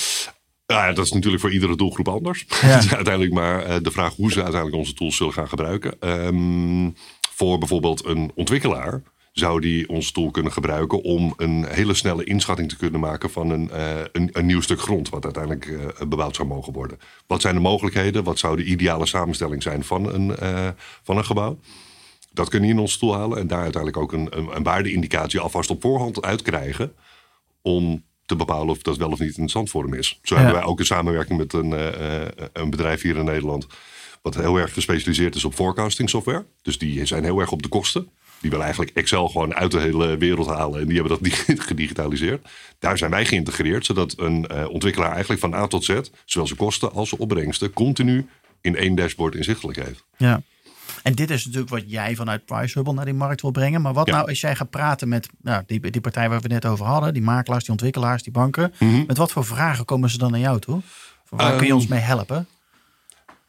Ja, 0.66 0.92
dat 0.92 1.04
is 1.04 1.12
natuurlijk 1.12 1.42
voor 1.42 1.52
iedere 1.52 1.76
doelgroep 1.76 2.08
anders. 2.08 2.44
Ja. 2.62 2.74
uiteindelijk 2.74 3.32
maar 3.32 3.64
eh, 3.64 3.76
de 3.82 3.90
vraag 3.90 4.14
hoe 4.14 4.32
ze 4.32 4.42
uiteindelijk 4.42 4.76
onze 4.76 4.94
tools 4.94 5.16
zullen 5.16 5.32
gaan 5.32 5.48
gebruiken. 5.48 5.96
Ehm, 6.00 6.90
voor 7.34 7.58
bijvoorbeeld 7.58 8.04
een 8.04 8.32
ontwikkelaar 8.34 9.02
zou 9.34 9.60
die 9.60 9.88
ons 9.88 10.12
tool 10.12 10.30
kunnen 10.30 10.52
gebruiken 10.52 11.02
om 11.02 11.34
een 11.36 11.66
hele 11.68 11.94
snelle 11.94 12.24
inschatting 12.24 12.68
te 12.68 12.76
kunnen 12.76 13.00
maken 13.00 13.30
van 13.30 13.50
een, 13.50 13.70
uh, 13.72 14.00
een, 14.12 14.28
een, 14.32 14.46
nieuw 14.46 14.60
stuk 14.60 14.80
grond, 14.80 15.08
wat 15.08 15.24
uiteindelijk 15.24 15.66
uh, 15.66 15.86
bebouwd 16.08 16.36
zou 16.36 16.48
mogen 16.48 16.72
worden. 16.72 16.98
Wat 17.26 17.40
zijn 17.40 17.54
de 17.54 17.60
mogelijkheden? 17.60 18.24
Wat 18.24 18.38
zou 18.38 18.56
de 18.56 18.64
ideale 18.64 19.06
samenstelling 19.06 19.62
zijn 19.62 19.84
van 19.84 20.14
een, 20.14 20.36
uh, 20.42 20.68
van 21.02 21.16
een 21.16 21.24
gebouw? 21.24 21.58
Dat 22.32 22.48
kunnen 22.48 22.68
je 22.68 22.74
in 22.74 22.80
ons 22.80 22.98
tool 22.98 23.14
halen 23.14 23.38
en 23.38 23.46
daar 23.46 23.62
uiteindelijk 23.62 24.02
ook 24.02 24.12
een, 24.12 24.38
een, 24.38 24.56
een 24.56 24.62
waardeindicatie 24.62 25.40
alvast 25.40 25.70
op 25.70 25.80
voorhand 25.80 26.22
uitkrijgen 26.22 26.92
om 27.62 28.02
te 28.26 28.36
bepalen 28.36 28.68
of 28.68 28.82
dat 28.82 28.96
wel 28.96 29.10
of 29.10 29.18
niet 29.18 29.38
een 29.38 29.68
vorm 29.68 29.94
is. 29.94 30.18
Zo 30.22 30.34
hebben 30.34 30.54
wij 30.54 30.62
ook 30.62 30.78
een 30.78 30.86
samenwerking 30.86 31.38
met 31.38 31.52
een, 31.52 31.72
een 32.52 32.70
bedrijf 32.70 33.02
hier 33.02 33.16
in 33.16 33.24
Nederland 33.24 33.66
wat 34.22 34.34
heel 34.34 34.56
erg 34.56 34.72
gespecialiseerd 34.72 35.34
is 35.34 35.44
op 35.44 35.54
forecasting 35.54 36.10
software. 36.10 36.44
Dus 36.62 36.78
die 36.78 37.06
zijn 37.06 37.24
heel 37.24 37.40
erg 37.40 37.52
op 37.52 37.62
de 37.62 37.68
kosten. 37.68 38.08
Die 38.44 38.52
willen 38.52 38.68
eigenlijk 38.68 38.96
Excel 38.96 39.28
gewoon 39.28 39.54
uit 39.54 39.70
de 39.70 39.80
hele 39.80 40.16
wereld 40.16 40.46
halen. 40.46 40.80
En 40.80 40.86
die 40.86 41.00
hebben 41.00 41.18
dat 41.18 41.32
gedigitaliseerd. 41.68 42.48
Daar 42.78 42.98
zijn 42.98 43.10
wij 43.10 43.26
geïntegreerd, 43.26 43.86
zodat 43.86 44.18
een 44.18 44.46
uh, 44.52 44.68
ontwikkelaar 44.68 45.10
eigenlijk 45.10 45.40
van 45.40 45.54
A 45.54 45.66
tot 45.66 45.84
Z, 45.84 46.00
zowel 46.24 46.46
zijn 46.46 46.58
kosten 46.58 46.92
als 46.92 47.08
zijn 47.08 47.20
opbrengsten, 47.20 47.72
continu 47.72 48.26
in 48.60 48.76
één 48.76 48.94
dashboard 48.94 49.34
inzichtelijk 49.34 49.84
heeft. 49.84 50.04
Ja. 50.16 50.42
En 51.02 51.14
dit 51.14 51.30
is 51.30 51.44
natuurlijk 51.44 51.70
wat 51.70 51.82
jij 51.86 52.14
vanuit 52.14 52.44
PriceHubble 52.44 52.92
naar 52.94 53.04
die 53.04 53.14
markt 53.14 53.40
wil 53.40 53.50
brengen. 53.50 53.82
Maar 53.82 53.92
wat 53.92 54.06
nou 54.06 54.28
als 54.28 54.40
jij 54.40 54.56
gaat 54.56 54.70
praten 54.70 55.08
met 55.08 55.28
nou, 55.42 55.62
die, 55.66 55.90
die 55.90 56.00
partij 56.00 56.28
waar 56.28 56.40
we 56.40 56.48
net 56.48 56.66
over 56.66 56.86
hadden, 56.86 57.14
die 57.14 57.22
makelaars, 57.22 57.62
die 57.62 57.72
ontwikkelaars, 57.72 58.22
die 58.22 58.32
banken. 58.32 58.72
Mhm. 58.78 59.04
Met 59.06 59.16
wat 59.16 59.32
voor 59.32 59.44
vragen 59.44 59.84
komen 59.84 60.10
ze 60.10 60.18
dan 60.18 60.30
naar 60.30 60.40
jou 60.40 60.60
toe? 60.60 60.80
Waar 61.28 61.56
kun 61.56 61.66
je 61.66 61.74
ons 61.74 61.84
ehm, 61.84 61.92
mee 61.92 62.02
helpen? 62.02 62.46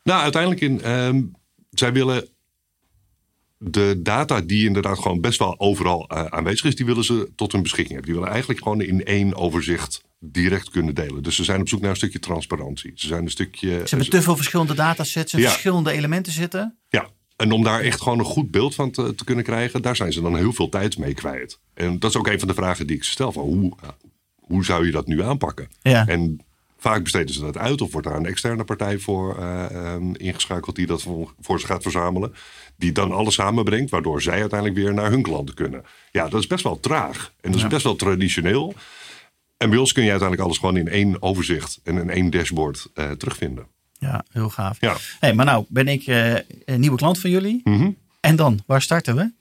Nou, 0.03 0.21
uiteindelijk 0.21 0.61
in. 0.61 0.91
Um, 0.91 1.35
zij 1.69 1.93
willen 1.93 2.27
de 3.57 3.99
data 4.03 4.41
die 4.41 4.65
inderdaad 4.65 4.99
gewoon 4.99 5.21
best 5.21 5.39
wel 5.39 5.59
overal 5.59 6.09
uh, 6.13 6.25
aanwezig 6.25 6.65
is, 6.65 6.75
die 6.75 6.85
willen 6.85 7.03
ze 7.03 7.31
tot 7.35 7.51
hun 7.51 7.61
beschikking 7.61 7.93
hebben. 7.93 8.11
Die 8.11 8.19
willen 8.19 8.33
eigenlijk 8.33 8.63
gewoon 8.63 8.81
in 8.81 9.05
één 9.05 9.35
overzicht 9.35 10.03
direct 10.19 10.69
kunnen 10.69 10.95
delen. 10.95 11.23
Dus 11.23 11.35
ze 11.35 11.43
zijn 11.43 11.61
op 11.61 11.67
zoek 11.67 11.81
naar 11.81 11.89
een 11.89 11.95
stukje 11.95 12.19
transparantie. 12.19 12.91
Ze 12.95 13.07
zijn 13.07 13.23
een 13.23 13.29
stukje. 13.29 13.69
Ze 13.69 13.83
hebben 13.89 14.09
te 14.09 14.21
veel 14.21 14.35
verschillende 14.35 14.73
datasets 14.73 15.33
en 15.33 15.41
verschillende 15.41 15.91
elementen 15.91 16.33
zitten. 16.33 16.77
Ja. 16.89 17.09
En 17.35 17.51
om 17.51 17.63
daar 17.63 17.81
echt 17.81 18.01
gewoon 18.01 18.19
een 18.19 18.25
goed 18.25 18.51
beeld 18.51 18.75
van 18.75 18.91
te, 18.91 19.15
te, 19.15 19.23
kunnen 19.23 19.43
krijgen, 19.43 19.81
daar 19.81 19.95
zijn 19.95 20.13
ze 20.13 20.21
dan 20.21 20.37
heel 20.37 20.53
veel 20.53 20.69
tijd 20.69 20.97
mee 20.97 21.13
kwijt. 21.13 21.59
En 21.73 21.99
dat 21.99 22.09
is 22.09 22.17
ook 22.17 22.27
een 22.27 22.39
van 22.39 22.47
de 22.47 22.53
vragen 22.53 22.87
die 22.87 22.95
ik 22.95 23.03
stel: 23.03 23.31
van 23.31 23.43
hoe, 23.43 23.73
hoe 24.35 24.65
zou 24.65 24.85
je 24.85 24.91
dat 24.91 25.07
nu 25.07 25.21
aanpakken? 25.21 25.67
Ja. 25.81 26.07
En 26.07 26.45
Vaak 26.85 27.03
besteden 27.03 27.33
ze 27.33 27.41
dat 27.41 27.57
uit 27.57 27.81
of 27.81 27.91
wordt 27.91 28.07
daar 28.07 28.15
een 28.17 28.25
externe 28.25 28.63
partij 28.63 28.99
voor 28.99 29.39
uh, 29.39 29.93
um, 29.93 30.15
ingeschakeld 30.15 30.75
die 30.75 30.85
dat 30.85 31.01
voor, 31.01 31.33
voor 31.39 31.59
ze 31.59 31.65
gaat 31.65 31.81
verzamelen. 31.81 32.33
Die 32.77 32.91
dan 32.91 33.11
alles 33.11 33.33
samenbrengt, 33.33 33.91
waardoor 33.91 34.21
zij 34.21 34.39
uiteindelijk 34.39 34.79
weer 34.79 34.93
naar 34.93 35.11
hun 35.11 35.21
klanten 35.21 35.55
kunnen. 35.55 35.83
Ja, 36.11 36.27
dat 36.27 36.39
is 36.39 36.47
best 36.47 36.63
wel 36.63 36.79
traag 36.79 37.33
en 37.41 37.51
dat 37.51 37.61
is 37.61 37.67
best 37.67 37.83
wel 37.83 37.95
traditioneel. 37.95 38.73
En 39.57 39.69
bij 39.69 39.79
ons 39.79 39.91
kun 39.91 40.03
je 40.03 40.09
uiteindelijk 40.09 40.47
alles 40.47 40.59
gewoon 40.59 40.77
in 40.77 40.87
één 40.87 41.21
overzicht 41.21 41.79
en 41.83 41.97
in 41.97 42.09
één 42.09 42.29
dashboard 42.29 42.87
uh, 42.95 43.11
terugvinden. 43.11 43.67
Ja, 43.99 44.25
heel 44.31 44.49
gaaf. 44.49 44.77
Ja. 44.79 44.95
Hey, 45.19 45.33
maar 45.33 45.45
nou 45.45 45.65
ben 45.67 45.87
ik 45.87 46.07
uh, 46.07 46.33
een 46.65 46.79
nieuwe 46.79 46.97
klant 46.97 47.19
van 47.19 47.29
jullie. 47.29 47.61
Mm 47.63 47.97
En 48.19 48.35
dan, 48.35 48.63
waar 48.65 48.81
starten 48.81 49.15
we? 49.15 49.31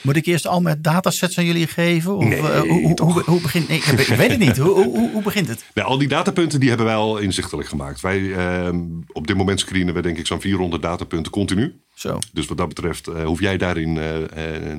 Moet 0.00 0.16
ik 0.16 0.26
eerst 0.26 0.46
al 0.46 0.60
met 0.60 0.84
datasets 0.84 1.38
aan 1.38 1.44
jullie 1.44 1.66
geven? 1.66 2.16
Of, 2.16 2.24
nee, 2.24 2.38
uh, 2.38 2.60
hoe, 2.60 3.00
hoe, 3.02 3.22
hoe, 3.22 3.40
begint 3.40 3.68
nee, 3.68 3.78
ik, 3.78 3.84
weet 4.16 4.30
het 4.30 4.38
niet. 4.38 4.56
hoe, 4.56 5.10
hoe, 5.12 5.22
begint 5.22 5.48
het? 5.48 5.64
Nou, 5.74 5.88
al 5.88 5.98
die 5.98 6.08
datapunten 6.08 6.60
die 6.60 6.68
hebben 6.68 6.86
wij 6.86 6.94
al 6.94 7.18
inzichtelijk 7.18 7.68
gemaakt. 7.68 8.00
Wij, 8.00 8.20
uh, 8.20 8.68
op 9.12 9.26
dit 9.26 9.36
moment 9.36 9.60
screenen 9.60 9.94
we 9.94 10.02
denk 10.02 10.18
ik 10.18 10.26
zo'n 10.26 10.40
400 10.40 10.82
datapunten 10.82 11.32
continu. 11.32 11.80
Zo. 11.94 12.18
Dus 12.32 12.46
wat 12.46 12.56
dat 12.56 12.68
betreft 12.68 13.08
uh, 13.08 13.24
hoef 13.24 13.40
jij 13.40 13.56
daarin 13.56 13.98
eh, 13.98 14.76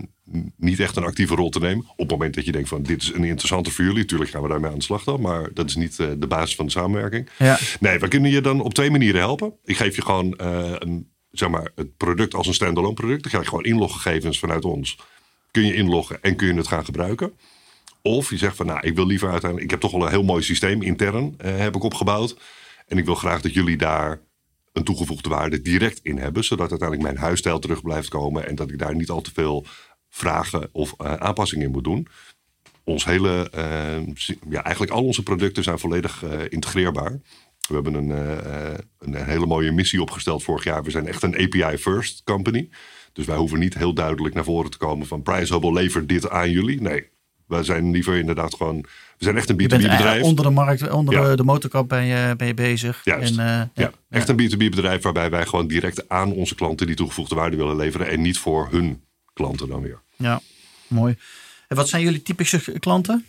niet 0.57 0.79
echt 0.79 0.95
een 0.95 1.03
actieve 1.03 1.35
rol 1.35 1.49
te 1.49 1.59
nemen. 1.59 1.85
Op 1.89 1.97
het 1.97 2.09
moment 2.09 2.35
dat 2.35 2.45
je 2.45 2.51
denkt 2.51 2.69
van 2.69 2.83
dit 2.83 3.01
is 3.01 3.13
een 3.13 3.23
interessante 3.23 3.71
voor 3.71 3.83
jullie. 3.83 3.99
Natuurlijk 3.99 4.29
gaan 4.29 4.41
we 4.41 4.47
daarmee 4.47 4.71
aan 4.71 4.77
de 4.77 4.83
slag 4.83 5.03
dan. 5.03 5.21
Maar 5.21 5.49
dat 5.53 5.69
is 5.69 5.75
niet 5.75 5.97
de 5.97 6.27
basis 6.27 6.55
van 6.55 6.65
de 6.65 6.71
samenwerking. 6.71 7.29
Ja. 7.37 7.59
Nee, 7.79 7.99
we 7.99 8.07
kunnen 8.07 8.31
je 8.31 8.41
dan 8.41 8.61
op 8.61 8.73
twee 8.73 8.91
manieren 8.91 9.19
helpen. 9.19 9.53
Ik 9.63 9.77
geef 9.77 9.95
je 9.95 10.01
gewoon 10.01 10.33
een, 10.37 11.11
zeg 11.31 11.49
maar, 11.49 11.71
het 11.75 11.97
product 11.97 12.33
als 12.33 12.47
een 12.47 12.53
standalone 12.53 12.93
product. 12.93 13.21
Dan 13.21 13.29
krijg 13.29 13.43
je 13.43 13.49
gewoon 13.49 13.65
inloggegevens 13.65 14.39
vanuit 14.39 14.65
ons 14.65 14.97
kun 15.51 15.65
je 15.65 15.73
inloggen 15.73 16.21
en 16.21 16.35
kun 16.35 16.47
je 16.47 16.53
het 16.53 16.67
gaan 16.67 16.85
gebruiken. 16.85 17.33
Of 18.01 18.29
je 18.29 18.37
zegt 18.37 18.55
van 18.55 18.65
nou, 18.65 18.79
ik 18.81 18.95
wil 18.95 19.05
liever 19.05 19.29
uiteindelijk, 19.29 19.71
ik 19.71 19.71
heb 19.71 19.79
toch 19.79 19.93
al 19.93 20.05
een 20.05 20.11
heel 20.11 20.23
mooi 20.23 20.43
systeem 20.43 20.81
intern 20.81 21.33
eh, 21.37 21.57
heb 21.57 21.75
ik 21.75 21.83
opgebouwd. 21.83 22.35
En 22.87 22.97
ik 22.97 23.05
wil 23.05 23.15
graag 23.15 23.41
dat 23.41 23.53
jullie 23.53 23.77
daar 23.77 24.21
een 24.73 24.83
toegevoegde 24.83 25.29
waarde 25.29 25.61
direct 25.61 25.99
in 26.03 26.17
hebben. 26.17 26.43
Zodat 26.43 26.69
uiteindelijk 26.69 27.09
mijn 27.09 27.23
huisstijl 27.23 27.59
terug 27.59 27.81
blijft 27.81 28.09
komen. 28.09 28.47
En 28.47 28.55
dat 28.55 28.69
ik 28.69 28.79
daar 28.79 28.95
niet 28.95 29.09
al 29.09 29.21
te 29.21 29.31
veel 29.33 29.65
vragen 30.09 30.69
of 30.71 30.93
uh, 30.97 31.13
aanpassingen 31.13 31.65
in 31.65 31.71
moet 31.71 31.83
doen. 31.83 32.07
Ons 32.83 33.05
hele, 33.05 33.51
uh, 33.55 34.15
ja, 34.49 34.63
eigenlijk 34.63 34.91
al 34.91 35.03
onze 35.03 35.23
producten 35.23 35.63
zijn 35.63 35.79
volledig 35.79 36.23
uh, 36.23 36.31
integreerbaar. 36.49 37.19
We 37.71 37.81
hebben 37.81 37.93
een, 37.93 38.09
een 38.99 39.25
hele 39.25 39.45
mooie 39.45 39.71
missie 39.71 40.01
opgesteld 40.01 40.43
vorig 40.43 40.63
jaar. 40.63 40.83
We 40.83 40.91
zijn 40.91 41.07
echt 41.07 41.23
een 41.23 41.35
API 41.35 41.77
first 41.77 42.23
company. 42.23 42.69
Dus 43.13 43.25
wij 43.25 43.37
hoeven 43.37 43.59
niet 43.59 43.73
heel 43.73 43.93
duidelijk 43.93 44.35
naar 44.35 44.43
voren 44.43 44.71
te 44.71 44.77
komen 44.77 45.07
van 45.07 45.21
PriceHubble 45.21 45.73
levert 45.73 46.09
dit 46.09 46.29
aan 46.29 46.51
jullie. 46.51 46.81
Nee, 46.81 47.09
wij 47.51 47.63
zijn 47.63 47.91
liever 47.91 48.17
inderdaad 48.17 48.55
gewoon. 48.55 48.81
We 49.17 49.23
zijn 49.23 49.37
echt 49.37 49.49
een 49.49 49.55
B2B-bedrijf. 49.55 50.23
Onder 50.23 50.45
de 50.45 50.51
markt, 50.51 50.89
onder 50.89 51.37
de 51.37 51.43
motorkap 51.43 51.89
ben 51.89 52.05
je, 52.05 52.33
ben 52.37 52.47
je 52.47 52.53
bezig. 52.53 53.01
Juist. 53.03 53.37
En, 53.37 53.45
uh, 53.45 53.83
ja, 53.85 53.91
echt 54.09 54.29
een 54.29 54.39
B2B-bedrijf 54.41 55.03
waarbij 55.03 55.29
wij 55.29 55.45
gewoon 55.45 55.67
direct 55.67 56.09
aan 56.09 56.31
onze 56.31 56.55
klanten 56.55 56.87
die 56.87 56.95
toegevoegde 56.95 57.35
waarde 57.35 57.57
willen 57.57 57.75
leveren. 57.75 58.09
En 58.09 58.21
niet 58.21 58.37
voor 58.37 58.67
hun 58.71 59.03
klanten 59.33 59.67
dan 59.67 59.81
weer. 59.81 60.01
Ja, 60.15 60.41
mooi. 60.87 61.15
En 61.67 61.75
wat 61.75 61.89
zijn 61.89 62.03
jullie 62.03 62.21
typische 62.21 62.79
klanten? 62.79 63.25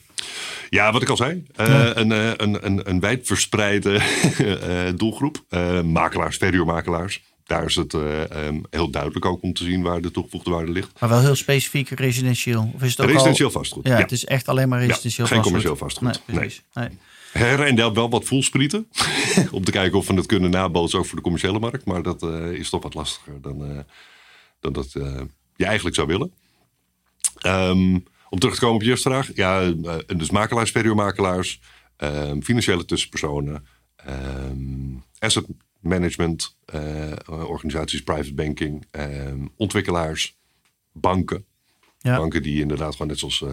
Ja, 0.71 0.93
wat 0.93 1.03
ik 1.03 1.09
al 1.09 1.17
zei. 1.17 1.45
Uh, 1.61 1.91
een, 1.95 2.11
een, 2.11 2.67
een, 2.67 2.89
een 2.89 3.01
wijdverspreide 3.01 4.01
doelgroep. 4.97 5.45
makelaars, 5.85 6.37
verhuurmakelaars 6.37 7.23
daar 7.53 7.65
is 7.65 7.75
het 7.75 7.93
um, 7.93 8.63
heel 8.71 8.91
duidelijk 8.91 9.25
ook 9.25 9.43
om 9.43 9.53
te 9.53 9.65
zien 9.65 9.83
waar 9.83 10.01
de 10.01 10.11
toegevoegde 10.11 10.51
waarde 10.51 10.73
ligt. 10.73 11.01
Maar 11.01 11.09
wel 11.09 11.21
heel 11.21 11.35
specifiek 11.35 11.89
residentieel? 11.89 12.71
Of 12.75 12.83
is 12.83 12.91
het 12.91 13.01
ook 13.01 13.11
residentieel 13.11 13.49
al... 13.49 13.53
vastgoed. 13.53 13.87
Ja, 13.87 13.97
het 13.97 14.13
is 14.13 14.25
echt 14.25 14.49
alleen 14.49 14.69
maar 14.69 14.87
residentieel 14.87 15.27
ja, 15.27 15.33
geen 15.33 15.43
commercieel 15.43 15.77
vastgoed. 15.77 16.27
Nee, 16.27 16.39
precies. 16.39 16.63
Nee. 16.75 16.89
nee. 16.89 16.99
Her 17.33 17.61
en 17.61 17.75
der 17.75 17.93
wel 17.93 18.11
wat 18.11 18.25
voelsprieten. 18.25 18.89
om 19.51 19.65
te 19.65 19.71
kijken 19.71 19.99
of 19.99 20.07
we 20.07 20.15
het 20.15 20.27
kunnen 20.27 20.51
nabootsen 20.51 20.99
ook 20.99 21.07
voor 21.07 21.17
de 21.17 21.23
commerciële 21.23 21.59
markt. 21.59 21.85
Maar 21.85 22.03
dat 22.03 22.23
uh, 22.23 22.53
is 22.53 22.71
toch 22.71 22.83
wat 22.83 22.95
lastiger 22.95 23.41
dan, 23.41 23.71
uh, 23.71 23.79
dan 24.61 24.73
dat 24.73 24.93
je 25.57 25.65
eigenlijk 25.65 25.97
zou 25.97 26.07
willen. 26.07 26.33
Um, 27.47 28.05
om 28.33 28.39
terug 28.39 28.55
te 28.55 28.61
komen 28.61 28.77
op 28.77 28.83
je 28.83 28.97
vraag. 28.97 29.31
Ja, 29.35 29.71
dus 30.17 30.31
makelaars, 30.31 30.71
verhuurmakelaars, 30.71 31.61
um, 31.97 32.43
financiële 32.43 32.85
tussenpersonen, 32.85 33.67
um, 34.09 35.05
asset 35.19 35.45
management, 35.81 36.57
uh, 36.75 37.13
organisaties, 37.27 38.03
private 38.03 38.35
banking, 38.35 38.87
uh, 38.93 39.45
ontwikkelaars, 39.57 40.39
banken. 40.93 41.45
Ja. 41.99 42.17
Banken 42.17 42.43
die 42.43 42.61
inderdaad 42.61 42.93
gewoon 42.93 43.07
net 43.09 43.19
zoals 43.19 43.41
uh, 43.41 43.51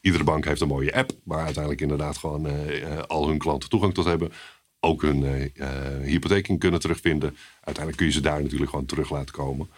iedere 0.00 0.24
bank 0.24 0.44
heeft 0.44 0.60
een 0.60 0.68
mooie 0.68 0.94
app, 0.94 1.10
waar 1.24 1.44
uiteindelijk 1.44 1.82
inderdaad 1.82 2.16
gewoon 2.16 2.48
al 3.06 3.28
hun 3.28 3.38
klanten 3.38 3.68
toegang 3.68 3.94
tot 3.94 4.04
hebben. 4.04 4.32
Ook 4.80 5.02
hun 5.02 5.52
hypotheek 6.02 6.58
kunnen 6.58 6.80
terugvinden. 6.80 7.36
Uiteindelijk 7.54 7.96
kun 7.96 8.06
je 8.06 8.12
ze 8.12 8.20
daar 8.20 8.42
natuurlijk 8.42 8.70
gewoon 8.70 8.86
terug 8.86 9.10
laten 9.10 9.34
komen. 9.34 9.68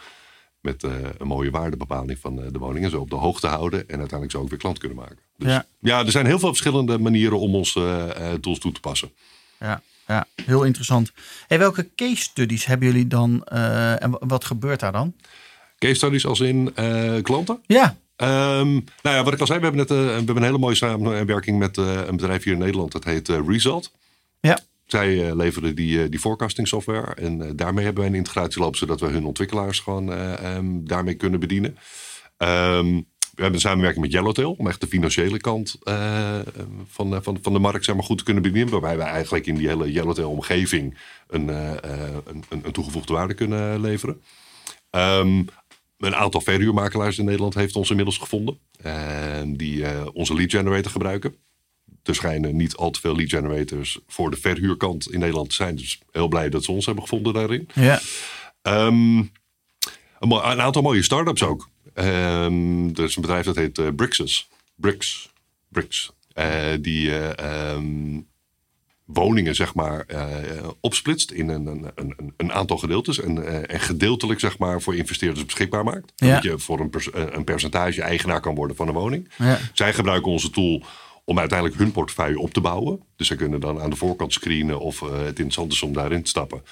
Met 0.60 0.82
een 0.82 1.26
mooie 1.26 1.50
waardebepaling 1.50 2.18
van 2.18 2.36
de 2.36 2.58
woningen. 2.58 2.90
Zo 2.90 3.00
op 3.00 3.10
de 3.10 3.16
hoogte 3.16 3.46
houden. 3.46 3.80
En 3.80 3.98
uiteindelijk 3.98 4.30
zo 4.30 4.38
ook 4.38 4.48
weer 4.48 4.58
klant 4.58 4.78
kunnen 4.78 4.98
maken. 4.98 5.18
Dus 5.36 5.52
ja, 5.52 5.66
ja 5.78 6.04
er 6.04 6.10
zijn 6.10 6.26
heel 6.26 6.38
veel 6.38 6.48
verschillende 6.48 6.98
manieren 6.98 7.38
om 7.38 7.54
onze 7.54 8.14
tools 8.40 8.58
toe 8.58 8.72
te 8.72 8.80
passen. 8.80 9.10
Ja 9.60 9.82
ja, 10.08 10.26
heel 10.44 10.64
interessant. 10.64 11.12
Hey, 11.46 11.58
welke 11.58 11.88
case 11.94 12.22
studies 12.22 12.64
hebben 12.64 12.86
jullie 12.86 13.06
dan 13.06 13.46
uh, 13.52 14.02
en 14.02 14.16
wat 14.20 14.44
gebeurt 14.44 14.80
daar 14.80 14.92
dan? 14.92 15.14
Case 15.78 15.94
studies 15.94 16.26
als 16.26 16.40
in 16.40 16.72
uh, 16.78 17.22
klanten? 17.22 17.58
Ja. 17.66 17.96
Ehm, 18.16 18.72
nou 19.02 19.16
ja, 19.16 19.22
wat 19.24 19.32
ik 19.32 19.40
al 19.40 19.46
zei, 19.46 19.58
we 19.58 19.64
hebben, 19.64 19.86
net, 19.86 19.90
eh, 19.90 20.04
we 20.04 20.12
hebben 20.12 20.36
een 20.36 20.42
hele 20.42 20.58
mooie 20.58 20.74
samenwerking 20.74 21.58
met 21.58 21.78
eh, 21.78 22.00
een 22.06 22.16
bedrijf 22.16 22.44
hier 22.44 22.52
in 22.52 22.58
Nederland. 22.58 22.92
Dat 22.92 23.04
heet 23.04 23.28
eh, 23.28 23.38
Result. 23.46 23.92
Ja. 24.40 24.58
Zij 24.88 25.28
eh, 25.28 25.34
leveren 25.36 25.74
die, 25.74 26.02
eh, 26.02 26.10
die 26.10 26.20
forecasting 26.20 26.68
software. 26.68 27.14
En 27.14 27.42
eh, 27.42 27.50
daarmee 27.54 27.84
hebben 27.84 28.02
wij 28.02 28.12
een 28.12 28.18
integratie 28.18 28.60
lopen, 28.60 28.78
zodat 28.78 29.00
we 29.00 29.06
hun 29.06 29.24
ontwikkelaars 29.24 29.80
gewoon 29.80 30.12
eh, 30.12 30.56
ehm, 30.56 30.84
daarmee 30.84 31.14
kunnen 31.14 31.40
bedienen. 31.40 31.76
Ehm, 32.36 32.94
we 33.34 33.44
hebben 33.44 33.54
een 33.54 33.68
samenwerking 33.68 34.04
met 34.04 34.12
Yellowtail 34.12 34.52
om 34.52 34.66
echt 34.66 34.80
de 34.80 34.86
financiële 34.86 35.38
kant 35.38 35.76
eh, 35.82 36.38
van, 36.86 37.22
van, 37.22 37.38
van 37.42 37.52
de 37.52 37.58
markt 37.58 37.84
zeg 37.84 37.94
maar, 37.94 38.04
goed 38.04 38.18
te 38.18 38.24
kunnen 38.24 38.42
bedienen. 38.42 38.72
Waarbij 38.72 38.96
wij 38.96 39.06
eigenlijk 39.06 39.46
in 39.46 39.54
die 39.54 39.68
hele 39.68 39.92
Yellowtail-omgeving 39.92 40.98
een, 41.28 41.48
een, 41.48 42.44
een, 42.48 42.72
toegevoegde 42.72 43.12
waarde 43.12 43.34
kunnen 43.34 43.80
leveren. 43.80 44.22
Ehm, 44.90 45.42
een 45.98 46.14
aantal 46.14 46.40
verhuurmakelaars 46.40 47.18
in 47.18 47.24
Nederland 47.24 47.54
heeft 47.54 47.76
ons 47.76 47.90
inmiddels 47.90 48.18
gevonden. 48.18 48.58
En 48.82 49.56
die 49.56 50.12
onze 50.12 50.34
lead 50.34 50.50
generator 50.50 50.90
gebruiken. 50.90 51.34
Er 52.02 52.14
schijnen 52.14 52.56
niet 52.56 52.76
al 52.76 52.90
te 52.90 53.00
veel 53.00 53.16
lead 53.16 53.28
generators 53.28 53.98
voor 54.06 54.30
de 54.30 54.36
verhuurkant 54.36 55.12
in 55.12 55.18
Nederland 55.18 55.48
te 55.48 55.54
zijn. 55.54 55.76
Dus 55.76 56.00
heel 56.10 56.28
blij 56.28 56.48
dat 56.48 56.64
ze 56.64 56.72
ons 56.72 56.86
hebben 56.86 57.04
gevonden 57.04 57.32
daarin. 57.32 57.68
Ja. 57.74 58.00
Ehm, 58.62 59.22
een, 60.18 60.60
aantal 60.60 60.82
mooie 60.82 61.02
start-ups 61.02 61.42
ook. 61.42 61.68
Ehm, 61.94 62.88
er 62.88 63.04
is 63.04 63.16
een 63.16 63.22
bedrijf 63.22 63.44
dat 63.44 63.56
heet 63.56 63.78
eh, 63.78 63.86
Brixus. 63.96 64.48
Brix. 64.74 65.30
Brix. 65.68 66.12
Eh, 66.32 66.72
die 66.80 67.16
eh, 67.16 67.70
ehm, 67.70 68.20
woningen, 69.04 69.54
zeg 69.54 69.74
maar, 69.74 70.06
opsplitst 70.80 71.30
in 71.30 71.48
een, 71.48 71.66
een, 71.66 71.92
een, 71.94 72.32
een 72.36 72.52
aantal 72.52 72.78
gedeeltes. 72.78 73.20
En, 73.20 73.68
en 73.68 73.80
gedeeltelijk, 73.80 74.40
zeg 74.40 74.58
maar, 74.58 74.82
voor 74.82 74.96
investeerders 74.96 75.44
beschikbaar 75.44 75.84
maakt. 75.84 76.12
Ja. 76.16 76.26
Zodat 76.26 76.42
je 76.42 76.58
voor 76.58 76.80
een, 76.80 76.90
pers- 76.90 77.12
een 77.12 77.44
percentage 77.44 78.02
eigenaar 78.02 78.40
kan 78.40 78.54
worden 78.54 78.76
van 78.76 78.88
een 78.88 78.94
woning. 78.94 79.28
Ja. 79.38 79.58
Zij 79.72 79.94
gebruiken 79.94 80.32
onze 80.32 80.50
tool 80.50 80.82
om 81.28 81.38
uiteindelijk 81.38 81.78
hun 81.78 81.92
portefeuille 81.92 82.38
op 82.38 82.52
te 82.52 82.60
bouwen. 82.60 83.00
Dus 83.16 83.26
zij 83.26 83.36
kunnen 83.36 83.60
dan 83.60 83.80
aan 83.80 83.90
de 83.90 83.96
voorkant 83.96 84.32
screenen 84.32 84.80
of 84.80 85.02
eh, 85.02 85.08
het 85.18 85.26
interessant 85.28 85.72
is 85.72 85.82
om 85.82 85.92
daarin 85.92 86.22
te 86.22 86.28
stappen. 86.28 86.62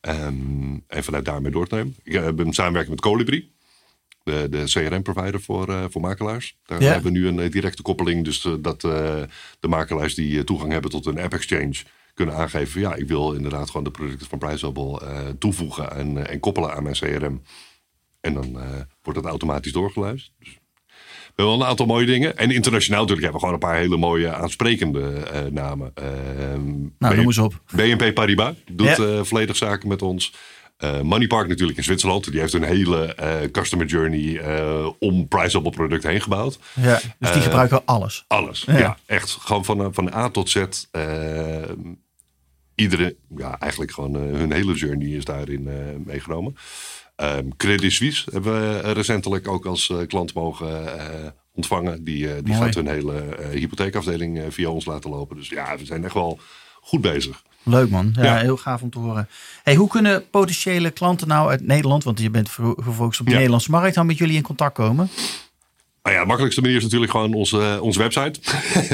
Ehm, 0.00 0.78
en 0.86 1.04
vanuit 1.04 1.24
daarmee 1.24 1.52
door 1.52 1.66
te 1.66 1.74
nemen. 1.74 1.96
Ik 2.02 2.12
heb 2.12 2.38
een 2.38 2.52
samenwerking 2.52 2.94
met 2.94 3.04
Colibri. 3.04 3.50
De, 4.24 4.46
de 4.50 4.62
CRM-provider 4.64 5.40
voor, 5.40 5.68
eh, 5.68 5.84
voor 5.90 6.00
makelaars. 6.00 6.56
Daar 6.66 6.82
Ja. 6.82 6.92
hebben 6.92 7.12
we 7.12 7.18
nu 7.18 7.26
een 7.26 7.40
eh, 7.40 7.50
directe 7.50 7.82
koppeling. 7.82 8.24
Dus 8.24 8.44
eh, 8.44 8.52
dat 8.60 8.84
eh, 8.84 9.22
de 9.60 9.68
makelaars 9.68 10.14
die 10.14 10.38
eh, 10.38 10.44
toegang 10.44 10.72
hebben 10.72 10.90
tot 10.90 11.06
een 11.06 11.20
app-exchange... 11.20 11.74
kunnen 12.14 12.34
aangeven, 12.34 12.80
ja, 12.80 12.94
ik 12.94 13.08
wil 13.08 13.32
inderdaad 13.32 13.66
gewoon 13.66 13.84
de 13.84 13.90
producten 13.90 14.26
van 14.28 14.38
Priceable 14.38 15.00
eh 15.00 15.28
toevoegen 15.38 15.92
en, 15.96 16.16
eh, 16.26 16.32
en 16.32 16.40
koppelen 16.40 16.74
aan 16.74 16.82
mijn 16.82 16.94
CRM. 16.94 17.42
En 18.20 18.34
dan 18.34 18.60
eh, 18.60 18.68
wordt 19.02 19.20
dat 19.22 19.28
automatisch 19.30 19.72
doorgeluisterd. 19.72 20.32
Dus 20.38 20.58
we 21.34 21.42
hebben 21.42 21.54
wel 21.56 21.62
een 21.64 21.70
aantal 21.70 21.86
mooie 21.86 22.06
dingen. 22.06 22.36
En 22.38 22.50
internationaal 22.50 23.00
natuurlijk 23.00 23.32
hebben 23.32 23.40
we 23.40 23.46
gewoon 23.46 23.62
een 23.62 23.68
paar 23.70 23.80
hele 23.82 23.96
mooie 23.96 24.34
aansprekende 24.34 25.12
eh, 25.12 25.40
namen. 25.50 25.90
Ehm, 25.94 26.70
Nou, 26.98 27.14
B- 27.14 27.16
noem 27.16 27.26
eens 27.26 27.38
op. 27.38 27.60
BNP 27.74 28.14
Paribas 28.14 28.54
doet 28.70 28.86
Ja. 28.86 28.96
eh, 28.96 29.20
volledig 29.22 29.56
zaken 29.56 29.88
met 29.88 30.02
ons. 30.02 30.32
Eh 30.76 31.00
Moneypark 31.00 31.48
natuurlijk 31.48 31.78
in 31.78 31.84
Zwitserland. 31.84 32.30
Die 32.30 32.40
heeft 32.40 32.52
een 32.52 32.62
hele 32.62 33.16
customer 33.52 33.86
journey 33.86 34.40
om 34.98 35.28
Priceable 35.28 35.70
product 35.70 36.02
heen 36.02 36.20
gebouwd. 36.20 36.58
Ja. 36.80 37.00
Dus 37.18 37.32
die 37.32 37.42
gebruiken 37.42 37.82
alles. 37.84 38.24
Alles. 38.28 38.62
Ja. 38.66 38.78
Ja, 38.78 38.96
echt. 39.06 39.30
Gewoon 39.40 39.64
van, 39.64 39.94
van 39.94 40.14
A 40.14 40.28
tot 40.30 40.50
Z. 40.50 40.64
iedere, 42.74 43.16
ja, 43.36 43.58
eigenlijk 43.58 43.92
gewoon 43.92 44.14
hun 44.14 44.52
hele 44.52 44.72
journey 44.74 45.08
is 45.08 45.24
daarin 45.24 45.68
meegenomen. 46.04 46.56
Ehm, 47.22 47.44
Credit 47.56 47.92
Suisse 47.92 48.28
hebben 48.32 48.52
we 48.72 48.78
eh, 48.80 48.90
recentelijk 48.92 49.48
ook 49.48 49.66
als 49.66 49.90
eh, 49.90 49.96
klant 50.06 50.34
mogen 50.34 50.98
eh, 50.98 51.28
ontvangen. 51.54 52.04
Die, 52.04 52.26
die 52.42 52.42
Mooi. 52.54 52.54
gaat 52.64 52.74
hun 52.74 52.86
hele 52.88 53.36
hypotheekafdeling 53.52 54.40
via 54.48 54.68
ons 54.68 54.84
laten 54.84 55.10
lopen. 55.10 55.36
Dus 55.36 55.48
ja, 55.48 55.76
we 55.78 55.84
zijn 55.84 56.04
echt 56.04 56.14
wel 56.14 56.38
goed 56.80 57.00
bezig. 57.00 57.42
Leuk 57.62 57.90
man. 57.90 58.12
Ja, 58.16 58.22
Ja. 58.24 58.36
heel 58.36 58.56
gaaf 58.56 58.82
om 58.82 58.90
te 58.90 58.98
horen. 58.98 59.28
Hey, 59.62 59.74
hoe 59.74 59.88
kunnen 59.88 60.24
potentiële 60.30 60.90
klanten 60.90 61.28
nou 61.28 61.50
uit 61.50 61.66
Nederland, 61.66 62.04
want 62.04 62.20
je 62.20 62.30
bent 62.30 62.48
gefocust 62.48 63.20
op 63.20 63.24
de 63.26 63.30
Ja. 63.30 63.36
Nederlandse 63.36 63.70
markt, 63.70 63.94
dan 63.94 64.06
met 64.06 64.18
jullie 64.18 64.36
in 64.36 64.42
contact 64.42 64.74
komen? 64.74 65.10
Nou 66.02 66.14
ja, 66.14 66.20
de 66.20 66.26
makkelijkste 66.26 66.60
manier 66.60 66.76
is 66.76 66.82
natuurlijk 66.82 67.10
gewoon 67.10 67.34
onze, 67.34 67.78
onze 67.82 67.98
website. 67.98 68.40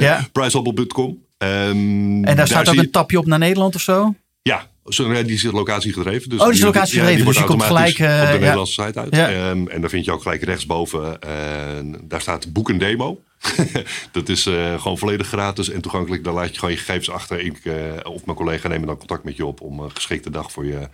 Ja. 0.01 0.27
Priceable.com. 0.33 1.23
Ehm, 1.39 1.51
En 1.51 2.23
daar 2.23 2.37
daar 2.37 2.47
staat 2.47 2.69
ook 2.69 2.75
je- 2.75 2.81
een 2.81 2.91
tapje 2.91 3.19
op 3.19 3.27
naar 3.27 3.39
Nederland 3.39 3.75
of 3.75 3.81
zo? 3.81 4.15
Ja, 4.49 4.71
ja, 4.97 5.23
die 5.23 5.35
is 5.35 5.43
locatie 5.43 5.93
gedreven. 5.93 6.29
Dus 6.31 6.41
Oh, 6.41 6.47
die 6.47 6.55
is 6.55 6.61
locatie 6.61 6.95
ja, 6.95 7.01
gedreven, 7.01 7.27
dus 7.27 7.39
je 7.39 7.45
komt 7.45 7.63
gelijk, 7.63 7.99
eh, 7.99 8.07
op 8.07 8.27
de 8.27 8.33
ja. 8.33 8.39
Nederlandse 8.39 8.83
site 8.83 8.99
uit. 9.01 9.15
Ja. 9.15 9.31
Ehm, 9.31 9.67
en 9.67 9.81
dan 9.81 9.91
vind 9.91 10.05
je 10.05 10.13
ook 10.13 10.23
gelijk 10.23 10.43
rechtsboven, 10.43 11.21
eh, 11.21 11.31
daar 12.03 12.21
staat 12.21 12.53
boek 12.53 12.69
een 12.69 12.79
demo. 12.79 13.23
dat 14.13 14.29
is 14.29 14.47
eh, 14.47 14.81
gewoon 14.81 14.99
volledig 14.99 15.27
gratis 15.27 15.71
en 15.71 15.81
toegankelijk. 15.81 16.25
Daar 16.25 16.33
laat 16.33 16.51
je 16.51 16.59
gewoon 16.59 16.75
je 16.75 16.81
gegevens 16.81 17.11
achter. 17.11 17.41
Ik 17.41 17.63
of 18.03 18.25
mijn 18.25 18.37
collega 18.37 18.69
nemen 18.69 18.87
dan 18.87 18.97
contact 18.97 19.25
met 19.25 19.37
je 19.37 19.47
op 19.47 19.61
om 19.61 19.81
een 19.81 19.91
geschikte 19.91 20.31
dag 20.31 20.53
voor 20.53 20.67
je 20.67 20.89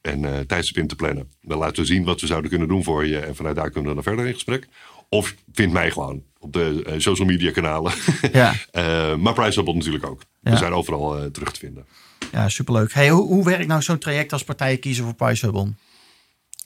en 0.00 0.46
tijdstip 0.46 0.88
te 0.88 0.96
plannen. 0.96 1.28
Dan 1.42 1.58
laten 1.58 1.76
we 1.76 1.84
zien 1.84 2.04
wat 2.04 2.20
we 2.20 2.26
zouden 2.26 2.50
kunnen 2.50 2.68
doen 2.68 2.84
voor 2.84 3.06
je. 3.06 3.18
En 3.18 3.36
vanuit 3.36 3.56
daar 3.56 3.70
kunnen 3.70 3.88
we 3.88 3.94
dan 3.94 4.04
verder 4.04 4.26
in 4.26 4.34
gesprek. 4.34 4.68
Of 5.08 5.34
vind 5.52 5.72
mij 5.72 5.90
gewoon 5.90 6.22
op 6.38 6.52
de 6.52 6.94
social 6.96 7.26
media 7.26 7.50
kanalen. 7.50 7.92
Ja. 8.32 8.54
Maar 9.16 9.32
Priceable 9.32 9.74
natuurlijk 9.74 10.06
ook. 10.06 10.20
Ja. 10.40 10.50
We 10.50 10.56
zijn 10.56 10.72
overal 10.72 11.30
terug 11.30 11.52
te 11.52 11.58
vinden. 11.58 11.86
Ja, 12.32 12.48
superleuk. 12.48 12.92
Hey, 12.92 13.08
hoe, 13.08 13.26
hoe 13.26 13.44
werkt 13.44 13.66
nou 13.66 13.82
zo'n 13.82 13.98
traject 13.98 14.32
als 14.32 14.44
partijen 14.44 14.78
kiezen 14.78 15.04
voor 15.04 15.14
PriceHubble? 15.14 15.72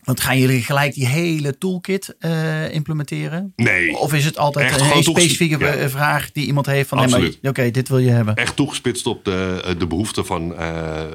Want 0.09 0.21
gaan 0.21 0.39
jullie 0.39 0.63
gelijk 0.63 0.95
die 0.95 1.07
hele 1.07 1.59
toolkit 1.59 2.17
eh, 2.19 2.75
implementeren? 2.75 3.53
Nee. 3.57 3.97
Of 3.97 4.15
is 4.15 4.25
het 4.25 4.39
altijd 4.39 4.71
Echt 4.71 4.81
een 4.81 5.03
specifieke 5.03 5.59
ja. 5.59 5.73
eh, 5.73 5.89
vraag 5.89 6.33
die 6.33 6.47
iemand 6.47 6.67
heeft 6.67 6.89
van... 6.89 6.99
Absoluut. 6.99 7.39
Oké, 7.43 7.71
dit 7.71 7.89
wil 7.89 7.99
je 7.99 8.11
hebben. 8.11 8.35
echt 8.37 8.57
toegespitst 8.57 9.07
op 9.07 9.25
de, 9.25 9.63
eh, 9.65 9.79
de 9.79 9.87
behoeften 9.87 10.27
van, 10.27 10.55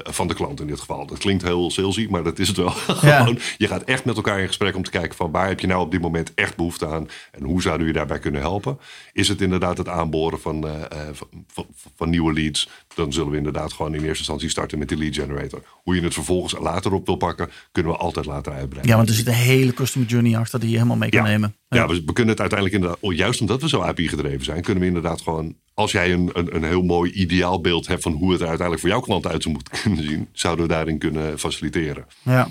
van 0.02 0.28
de 0.28 0.34
klant 0.34 0.60
in 0.60 0.66
dit 0.66 0.80
geval. 0.80 1.06
Dat 1.06 1.18
klinkt 1.18 1.42
heel 1.42 1.70
salesy, 1.70 2.06
maar 2.10 2.22
dat 2.22 2.38
is 2.38 2.48
het 2.48 2.56
wel. 2.56 2.70
Gewoon, 3.04 3.38
je 3.56 3.68
gaat 3.68 3.82
echt 3.82 4.04
met 4.04 4.16
elkaar 4.16 4.40
in 4.40 4.46
gesprek 4.46 4.76
om 4.76 4.82
te 4.82 4.90
kijken 4.90 5.16
van 5.16 5.30
waar 5.30 5.48
heb 5.48 5.60
je 5.60 5.66
nou 5.66 5.80
op 5.80 5.90
dit 5.90 6.00
moment 6.00 6.34
echt 6.34 6.56
behoefte 6.56 6.86
aan 6.86 7.08
en 7.32 7.44
hoe 7.44 7.62
zouden 7.62 7.86
we 7.86 7.92
je 7.92 7.98
daarbij 7.98 8.18
kunnen 8.18 8.40
helpen. 8.40 8.78
Is 9.12 9.28
het 9.28 9.40
inderdaad 9.40 9.78
het 9.78 9.88
aanboren 9.88 10.40
van, 10.40 10.66
van, 11.12 11.28
van, 11.46 11.66
van 11.96 12.10
nieuwe 12.10 12.32
leads? 12.32 12.68
Dan 12.94 13.12
zullen 13.12 13.30
we 13.30 13.36
inderdaad 13.36 13.72
gewoon 13.72 13.94
in 13.94 14.00
eerste 14.00 14.18
instantie 14.18 14.48
starten 14.48 14.78
met 14.78 14.88
die 14.88 14.98
lead 14.98 15.14
generator. 15.14 15.62
Hoe 15.82 15.94
je 15.94 16.00
het 16.02 16.14
vervolgens 16.14 16.54
later 16.60 16.92
op 16.92 17.06
wil 17.06 17.16
pakken, 17.16 17.50
kunnen 17.72 17.92
we 17.92 17.98
altijd 17.98 18.26
later 18.26 18.52
uitbreiden. 18.52 18.90
Ja, 18.90 18.96
want 18.96 19.08
er 19.08 19.14
zit 19.14 19.26
een 19.26 19.32
hele 19.32 19.72
customer 19.74 20.08
journey 20.08 20.36
achter 20.38 20.60
die 20.60 20.68
je 20.68 20.74
helemaal 20.76 20.96
mee 20.96 21.10
kan 21.10 21.22
Ja. 21.24 21.30
nemen. 21.30 21.56
Ja, 21.68 21.86
we, 21.86 21.94
we 22.06 22.12
kunnen 22.12 22.32
het 22.32 22.40
uiteindelijk 22.40 22.74
inderdaad, 22.82 22.98
oh, 23.00 23.12
juist 23.14 23.40
omdat 23.40 23.60
we 23.62 23.68
zo 23.68 23.80
API 23.80 24.08
gedreven 24.08 24.44
zijn, 24.44 24.62
kunnen 24.62 24.80
we 24.82 24.88
inderdaad 24.88 25.20
gewoon, 25.20 25.54
als 25.74 25.92
jij 25.92 26.12
een, 26.12 26.30
een, 26.32 26.54
een 26.54 26.64
heel 26.64 26.82
mooi 26.82 27.10
ideaalbeeld 27.12 27.86
hebt 27.86 28.02
van 28.02 28.12
hoe 28.12 28.30
het 28.32 28.40
er 28.40 28.46
uiteindelijk 28.48 28.80
voor 28.80 28.90
jouw 28.90 29.00
klant 29.00 29.26
uit 29.26 29.42
zou 29.42 29.54
moeten 29.54 29.78
kunnen 29.82 30.04
zien, 30.04 30.28
zouden 30.32 30.66
we 30.66 30.72
daarin 30.72 30.98
kunnen 30.98 31.38
faciliteren. 31.38 32.06
Ja. 32.22 32.48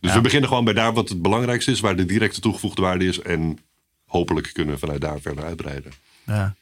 Dus 0.00 0.12
we 0.14 0.20
beginnen 0.20 0.48
gewoon 0.48 0.64
bij 0.64 0.74
daar 0.74 0.92
wat 0.92 1.08
het 1.08 1.22
belangrijkste 1.22 1.70
is, 1.70 1.80
waar 1.80 1.96
de 1.96 2.04
directe 2.04 2.40
toegevoegde 2.40 2.82
waarde 2.82 3.04
is. 3.06 3.20
En 3.20 3.58
hopelijk 4.06 4.50
kunnen 4.52 4.74
we 4.74 4.80
vanuit 4.80 5.00
daar 5.00 5.20
verder 5.20 5.44
uitbreiden. 5.44 5.92
ja. 6.26 6.54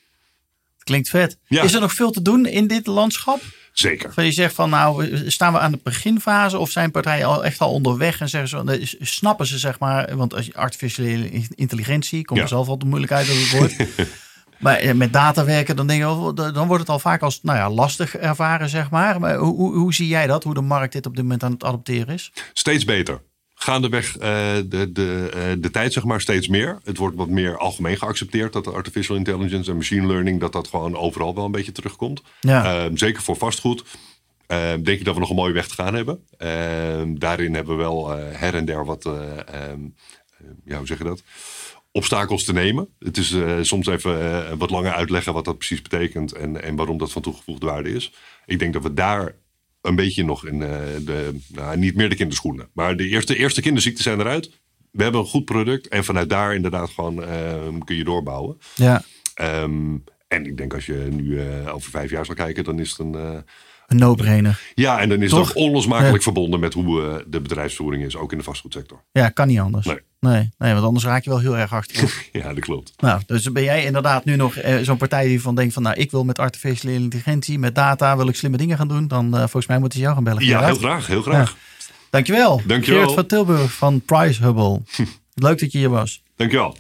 Klinkt 0.87 1.09
vet. 1.09 1.39
Ja. 1.47 1.63
Is 1.63 1.75
er 1.75 1.81
nog 1.81 1.93
veel 1.93 2.11
te 2.11 2.23
doen 2.23 2.47
in 2.47 2.67
dit 2.67 2.87
landschap? 2.87 3.41
Zeker. 3.73 4.09
Of 4.09 4.17
je 4.17 4.33
zegt 4.33 4.55
van 4.55 4.71
nou, 4.71 5.23
staan 5.31 5.53
we 5.53 5.59
aan 5.59 5.73
de 5.73 5.81
beginfase 5.83 6.59
of 6.59 6.71
zijn 6.71 6.91
partijen 6.91 7.27
al 7.27 7.45
echt 7.45 7.61
al 7.61 7.73
onderweg 7.73 8.21
en 8.21 8.29
zeggen 8.29 8.87
ze, 8.87 8.97
snappen 9.01 9.47
ze 9.47 9.59
zeg 9.59 9.79
maar, 9.79 10.17
want 10.17 10.35
als 10.35 10.47
je 10.47 10.55
artificiële 10.55 11.47
intelligentie, 11.55 12.25
komt 12.25 12.41
er 12.41 12.49
zelf 12.49 12.69
al 12.69 12.79
de 12.79 12.87
moeilijkheid 12.87 13.31
over 13.31 13.41
het 13.41 13.51
woord. 13.51 13.89
maar 14.65 14.77
eh, 14.77 14.95
met 14.95 15.13
data 15.13 15.45
werken, 15.45 15.77
dan 15.77 15.87
denk 15.87 16.01
je, 16.03 16.33
dan 16.53 16.67
wordt 16.67 16.83
het 16.83 16.91
al 16.91 16.99
vaak 16.99 17.23
als 17.23 17.43
nou 17.43 17.59
ja, 17.59 17.71
lastig 17.71 18.17
ervaren, 18.17 18.69
zeg 18.69 18.91
maar. 18.91 19.21
Maar 19.21 19.37
hoe, 19.37 19.57
hoe, 19.57 19.77
hoe 19.77 19.95
zie 19.95 20.09
jij 20.09 20.27
dat, 20.27 20.45
hoe 20.45 20.55
de 20.55 20.61
markt 20.61 20.93
dit 20.93 21.07
op 21.07 21.15
dit 21.15 21.23
moment 21.23 21.43
aan 21.43 21.53
het 21.53 21.65
adopteren 21.65 22.15
is? 22.15 22.33
Steeds 22.53 22.85
beter. 22.85 23.21
Gaandeweg 23.59 24.17
eh 24.17 24.55
de, 24.67 24.93
de, 24.93 25.31
eh, 25.35 25.41
de 25.59 25.71
tijd, 25.71 25.93
zeg 25.93 26.05
maar, 26.05 26.21
steeds 26.21 26.49
meer. 26.49 26.79
Het 26.85 26.97
wordt 26.97 27.17
wat 27.17 27.29
meer 27.29 27.59
algemeen 27.59 27.97
geaccepteerd 27.97 28.53
dat 28.53 28.65
de 28.65 28.71
artificial 28.71 29.17
intelligence 29.17 29.71
en 29.71 29.77
machine 29.77 30.07
learning, 30.07 30.41
dat 30.41 30.53
dat 30.53 30.69
gewoon 30.69 30.97
overal 30.97 31.35
wel 31.35 31.45
een 31.45 31.51
beetje 31.51 31.73
terugkomt. 31.73 32.23
Ja. 32.41 32.85
Ehm, 32.85 32.97
zeker 32.97 33.23
voor 33.23 33.37
vastgoed. 33.37 33.85
Ehm, 34.47 34.83
denk 34.83 34.99
ik 34.99 35.05
dat 35.05 35.15
we 35.15 35.21
nog 35.21 35.31
een 35.31 35.37
mooie 35.37 35.53
weg 35.53 35.69
te 35.69 35.75
gaan 35.75 35.95
hebben. 35.95 36.25
Ehm, 36.39 37.15
daarin 37.15 37.55
hebben 37.55 37.77
we 37.77 37.83
wel 37.83 38.13
eh, 38.13 38.39
her 38.39 38.55
en 38.55 38.65
der 38.65 38.85
wat, 38.85 39.09
ja, 40.65 40.77
hoe 40.77 40.87
zeg 40.87 40.99
je 40.99 41.05
dat? 41.05 41.23
Obstakels 41.93 42.45
te 42.45 42.53
nemen. 42.53 42.89
Het 42.99 43.17
is 43.17 43.35
soms 43.61 43.87
even 43.87 44.59
wat 44.59 44.71
langer 44.71 44.93
uitleggen 44.93 45.33
wat 45.33 45.45
dat 45.45 45.59
precies 45.59 45.83
betekent 45.83 46.33
en, 46.33 46.63
en 46.63 46.77
waarom 46.77 46.99
dat 46.99 47.13
van 47.13 47.23
toegevoegde 47.23 47.67
waarde 47.67 47.93
is. 47.93 48.13
Ik 48.47 48.59
denk 48.59 48.73
dat 48.73 48.83
we 48.83 48.95
daar 48.95 49.35
een 49.87 49.95
beetje 49.95 50.25
nog 50.25 50.47
in 50.47 50.63
eh, 50.63 50.69
de, 51.05 51.39
nou, 51.49 51.77
niet 51.77 51.95
meer 51.95 52.09
de 52.09 52.15
kinderschoenen, 52.17 52.69
maar 52.73 52.97
de 52.97 53.09
eerste, 53.09 53.37
eerste 53.37 53.61
kinderziekten 53.61 54.03
zijn 54.03 54.21
eruit. 54.21 54.51
We 54.91 55.03
hebben 55.03 55.21
een 55.21 55.27
goed 55.27 55.45
product 55.45 55.89
en 55.89 56.05
vanuit 56.05 56.29
daar 56.29 56.55
inderdaad 56.55 56.91
gewoon 56.91 57.25
ehm, 57.25 57.79
kun 57.79 57.97
je 57.97 58.05
doorbouwen. 58.05 58.59
Ja. 58.75 59.03
Ehm, 59.35 59.97
en 60.29 60.47
ik 60.47 60.57
denk 60.57 60.75
als 60.75 60.87
je 60.87 61.09
nu 61.11 61.41
eh, 61.41 61.75
over 61.75 61.91
vijf 61.91 62.11
jaar 62.11 62.25
zal 62.27 62.35
kijken, 62.35 62.65
dan 62.65 62.79
is 62.79 62.91
het 62.91 62.99
een, 62.99 63.15
eh, 63.15 63.39
een 63.87 63.97
no-brainer. 63.97 64.61
Ja, 64.75 65.01
en 65.01 65.09
dan 65.09 65.23
is 65.23 65.31
Toch? 65.31 65.49
het 65.49 65.57
ook 65.57 65.63
onlosmakelijk 65.63 66.17
Ja. 66.17 66.23
verbonden 66.23 66.61
met 66.61 66.73
hoe 66.75 67.25
de 67.27 67.41
bedrijfsvoering 67.41 68.05
is, 68.05 68.17
ook 68.17 68.33
in 68.33 68.39
de 68.39 68.45
vastgoedsector. 68.45 69.05
Ja, 69.13 69.29
kan 69.29 69.47
niet 69.47 69.59
anders. 69.59 69.87
Nee. 69.87 69.99
Nee, 70.31 70.51
nee 70.59 70.73
want 70.73 70.85
anders 70.85 71.05
raak 71.05 71.25
je 71.25 71.31
wel 71.31 71.39
heel 71.39 71.57
erg 71.57 71.73
achter. 71.73 72.15
Ja, 72.33 72.49
dat 72.55 72.59
klopt. 72.65 72.93
nou, 72.97 73.21
dus 73.27 73.53
ben 73.53 73.63
jij 73.63 73.85
inderdaad 73.85 74.25
nu 74.25 74.37
nog 74.37 74.57
eh, 74.57 74.77
zo'n 74.83 74.97
partij 74.97 75.27
die 75.27 75.41
van 75.41 75.55
denkt 75.55 75.75
van... 75.75 75.83
nou, 75.83 75.97
ik 75.97 76.11
wil 76.11 76.25
met 76.25 76.39
artificiële 76.39 76.93
intelligentie, 76.95 77.59
met 77.59 77.75
data, 77.75 78.17
wil 78.17 78.29
ik 78.29 78.37
slimme 78.37 78.57
dingen 78.57 78.77
gaan 78.77 78.89
doen. 78.89 79.09
Dan 79.09 79.33
eh, 79.35 79.39
volgens 79.41 79.67
mij 79.67 79.79
moeten 79.79 79.99
ze 79.99 80.05
jou 80.05 80.15
gaan 80.15 80.25
bellen. 80.25 80.45
Ja, 80.45 80.65
heel 80.65 80.75
graag, 80.75 81.07
heel 81.07 81.23
graag. 81.23 81.57
Dankjewel. 82.11 82.63
Dankjewel. 82.67 83.01
Geert 83.03 83.15
van 83.15 83.27
Tilburg 83.27 83.73
van 83.73 84.01
Price 84.01 84.43
Hubble. 84.43 84.81
Leuk 85.35 85.59
dat 85.61 85.73
je 85.73 85.79
hier 85.79 85.91
was. 85.91 86.23
Dankjewel. 86.37 86.77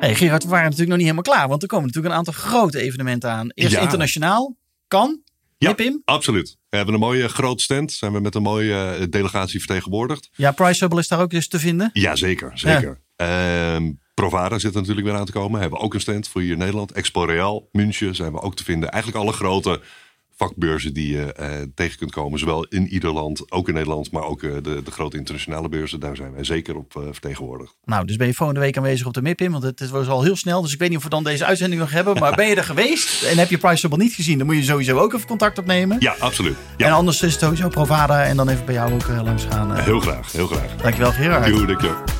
Hey 0.00 0.14
Gerard, 0.14 0.42
we 0.42 0.48
waren 0.48 0.64
natuurlijk 0.64 0.88
nog 0.88 0.98
niet 0.98 1.06
helemaal 1.10 1.34
klaar. 1.36 1.48
Want 1.48 1.62
er 1.62 1.68
komen 1.68 1.86
natuurlijk 1.86 2.12
een 2.14 2.18
aantal 2.18 2.34
grote 2.34 2.80
evenementen 2.80 3.30
aan. 3.30 3.50
Eerst 3.54 3.72
Ja. 3.74 3.80
internationaal. 3.80 4.56
Kan. 4.88 5.20
Ja, 5.58 5.68
Nipim. 5.68 6.02
absoluut. 6.04 6.56
We 6.70 6.76
hebben 6.76 6.94
een 6.94 7.00
mooie 7.00 7.28
grote 7.28 7.62
stand. 7.62 7.92
Zijn 7.92 8.12
we 8.12 8.20
met 8.20 8.34
een 8.34 8.42
mooie 8.42 8.74
eh, 8.74 9.06
delegatie 9.10 9.58
vertegenwoordigd. 9.58 10.30
Ja, 10.32 10.52
Price 10.52 10.80
Hubble 10.80 11.00
is 11.00 11.08
daar 11.08 11.20
ook 11.20 11.30
dus 11.30 11.48
te 11.48 11.58
vinden. 11.58 11.90
Ja, 11.92 12.16
zeker. 12.16 12.50
zeker. 12.54 13.00
Ehm, 13.16 13.92
Provada 14.14 14.58
zit 14.58 14.74
er 14.74 14.80
natuurlijk 14.80 15.06
weer 15.06 15.16
aan 15.16 15.24
te 15.24 15.32
komen. 15.32 15.60
Hebben 15.60 15.78
we 15.78 15.84
ook 15.84 15.94
een 15.94 16.00
stand 16.00 16.28
voor 16.28 16.40
hier 16.40 16.52
in 16.52 16.58
Nederland. 16.58 16.92
Expo 16.92 17.24
Real, 17.24 17.68
München 17.72 18.14
zijn 18.14 18.32
we 18.32 18.40
ook 18.40 18.56
te 18.56 18.64
vinden. 18.64 18.90
Eigenlijk 18.90 19.24
alle 19.24 19.32
grote 19.32 19.80
vakbeurzen 20.40 20.94
die 20.94 21.16
je 21.16 21.32
eh, 21.32 21.48
tegen 21.74 21.98
kunt 21.98 22.10
komen. 22.10 22.38
Zowel 22.38 22.64
in 22.64 22.88
ieder 22.88 23.12
land, 23.12 23.52
ook 23.52 23.68
in 23.68 23.74
Nederland, 23.74 24.10
maar 24.10 24.22
ook 24.22 24.42
eh, 24.42 24.52
de, 24.62 24.82
de 24.82 24.90
grote 24.90 25.16
internationale 25.16 25.68
beurzen. 25.68 26.00
Daar 26.00 26.16
zijn 26.16 26.32
wij 26.32 26.44
zeker 26.44 26.76
op 26.76 26.96
eh, 26.96 27.02
vertegenwoordigd. 27.10 27.76
Nou, 27.84 28.06
dus 28.06 28.16
ben 28.16 28.26
je 28.26 28.34
volgende 28.34 28.60
week 28.60 28.76
aanwezig 28.76 29.06
op 29.06 29.14
de 29.14 29.22
MIPIM. 29.22 29.52
Want 29.52 29.62
het 29.62 29.90
was 29.90 30.08
al 30.08 30.22
heel 30.22 30.36
snel. 30.36 30.62
Dus 30.62 30.72
ik 30.72 30.78
weet 30.78 30.88
niet 30.88 30.98
of 30.98 31.04
we 31.04 31.10
dan 31.10 31.24
deze 31.24 31.44
uitzending 31.44 31.80
nog 31.80 31.90
hebben. 31.90 32.18
Maar 32.18 32.34
ben 32.40 32.48
je 32.48 32.54
er 32.54 32.64
geweest 32.64 33.22
en 33.22 33.38
heb 33.38 33.50
je 33.50 33.58
Price 33.58 33.80
Hubble 33.86 34.04
niet 34.04 34.14
gezien... 34.14 34.38
dan 34.38 34.46
moet 34.46 34.56
je 34.56 34.62
sowieso 34.62 34.98
ook 34.98 35.14
even 35.14 35.26
contact 35.26 35.58
opnemen. 35.58 35.96
Ja, 36.00 36.14
absoluut. 36.18 36.56
Ja, 36.76 36.86
En 36.86 36.92
anders 36.92 37.22
is 37.22 37.32
het 37.32 37.40
sowieso 37.40 37.68
Provada. 37.68 38.24
En 38.24 38.36
dan 38.36 38.48
even 38.48 38.64
bij 38.64 38.74
jou 38.74 38.92
ook 38.92 39.08
langs 39.08 39.44
gaan. 39.44 39.76
heel 39.76 40.00
graag, 40.00 40.32
heel 40.32 40.46
graag. 40.46 40.76
Dankjewel 40.76 41.12
Gerard. 41.12 41.46
Doei, 41.46 41.66
dankjewel. 41.66 42.19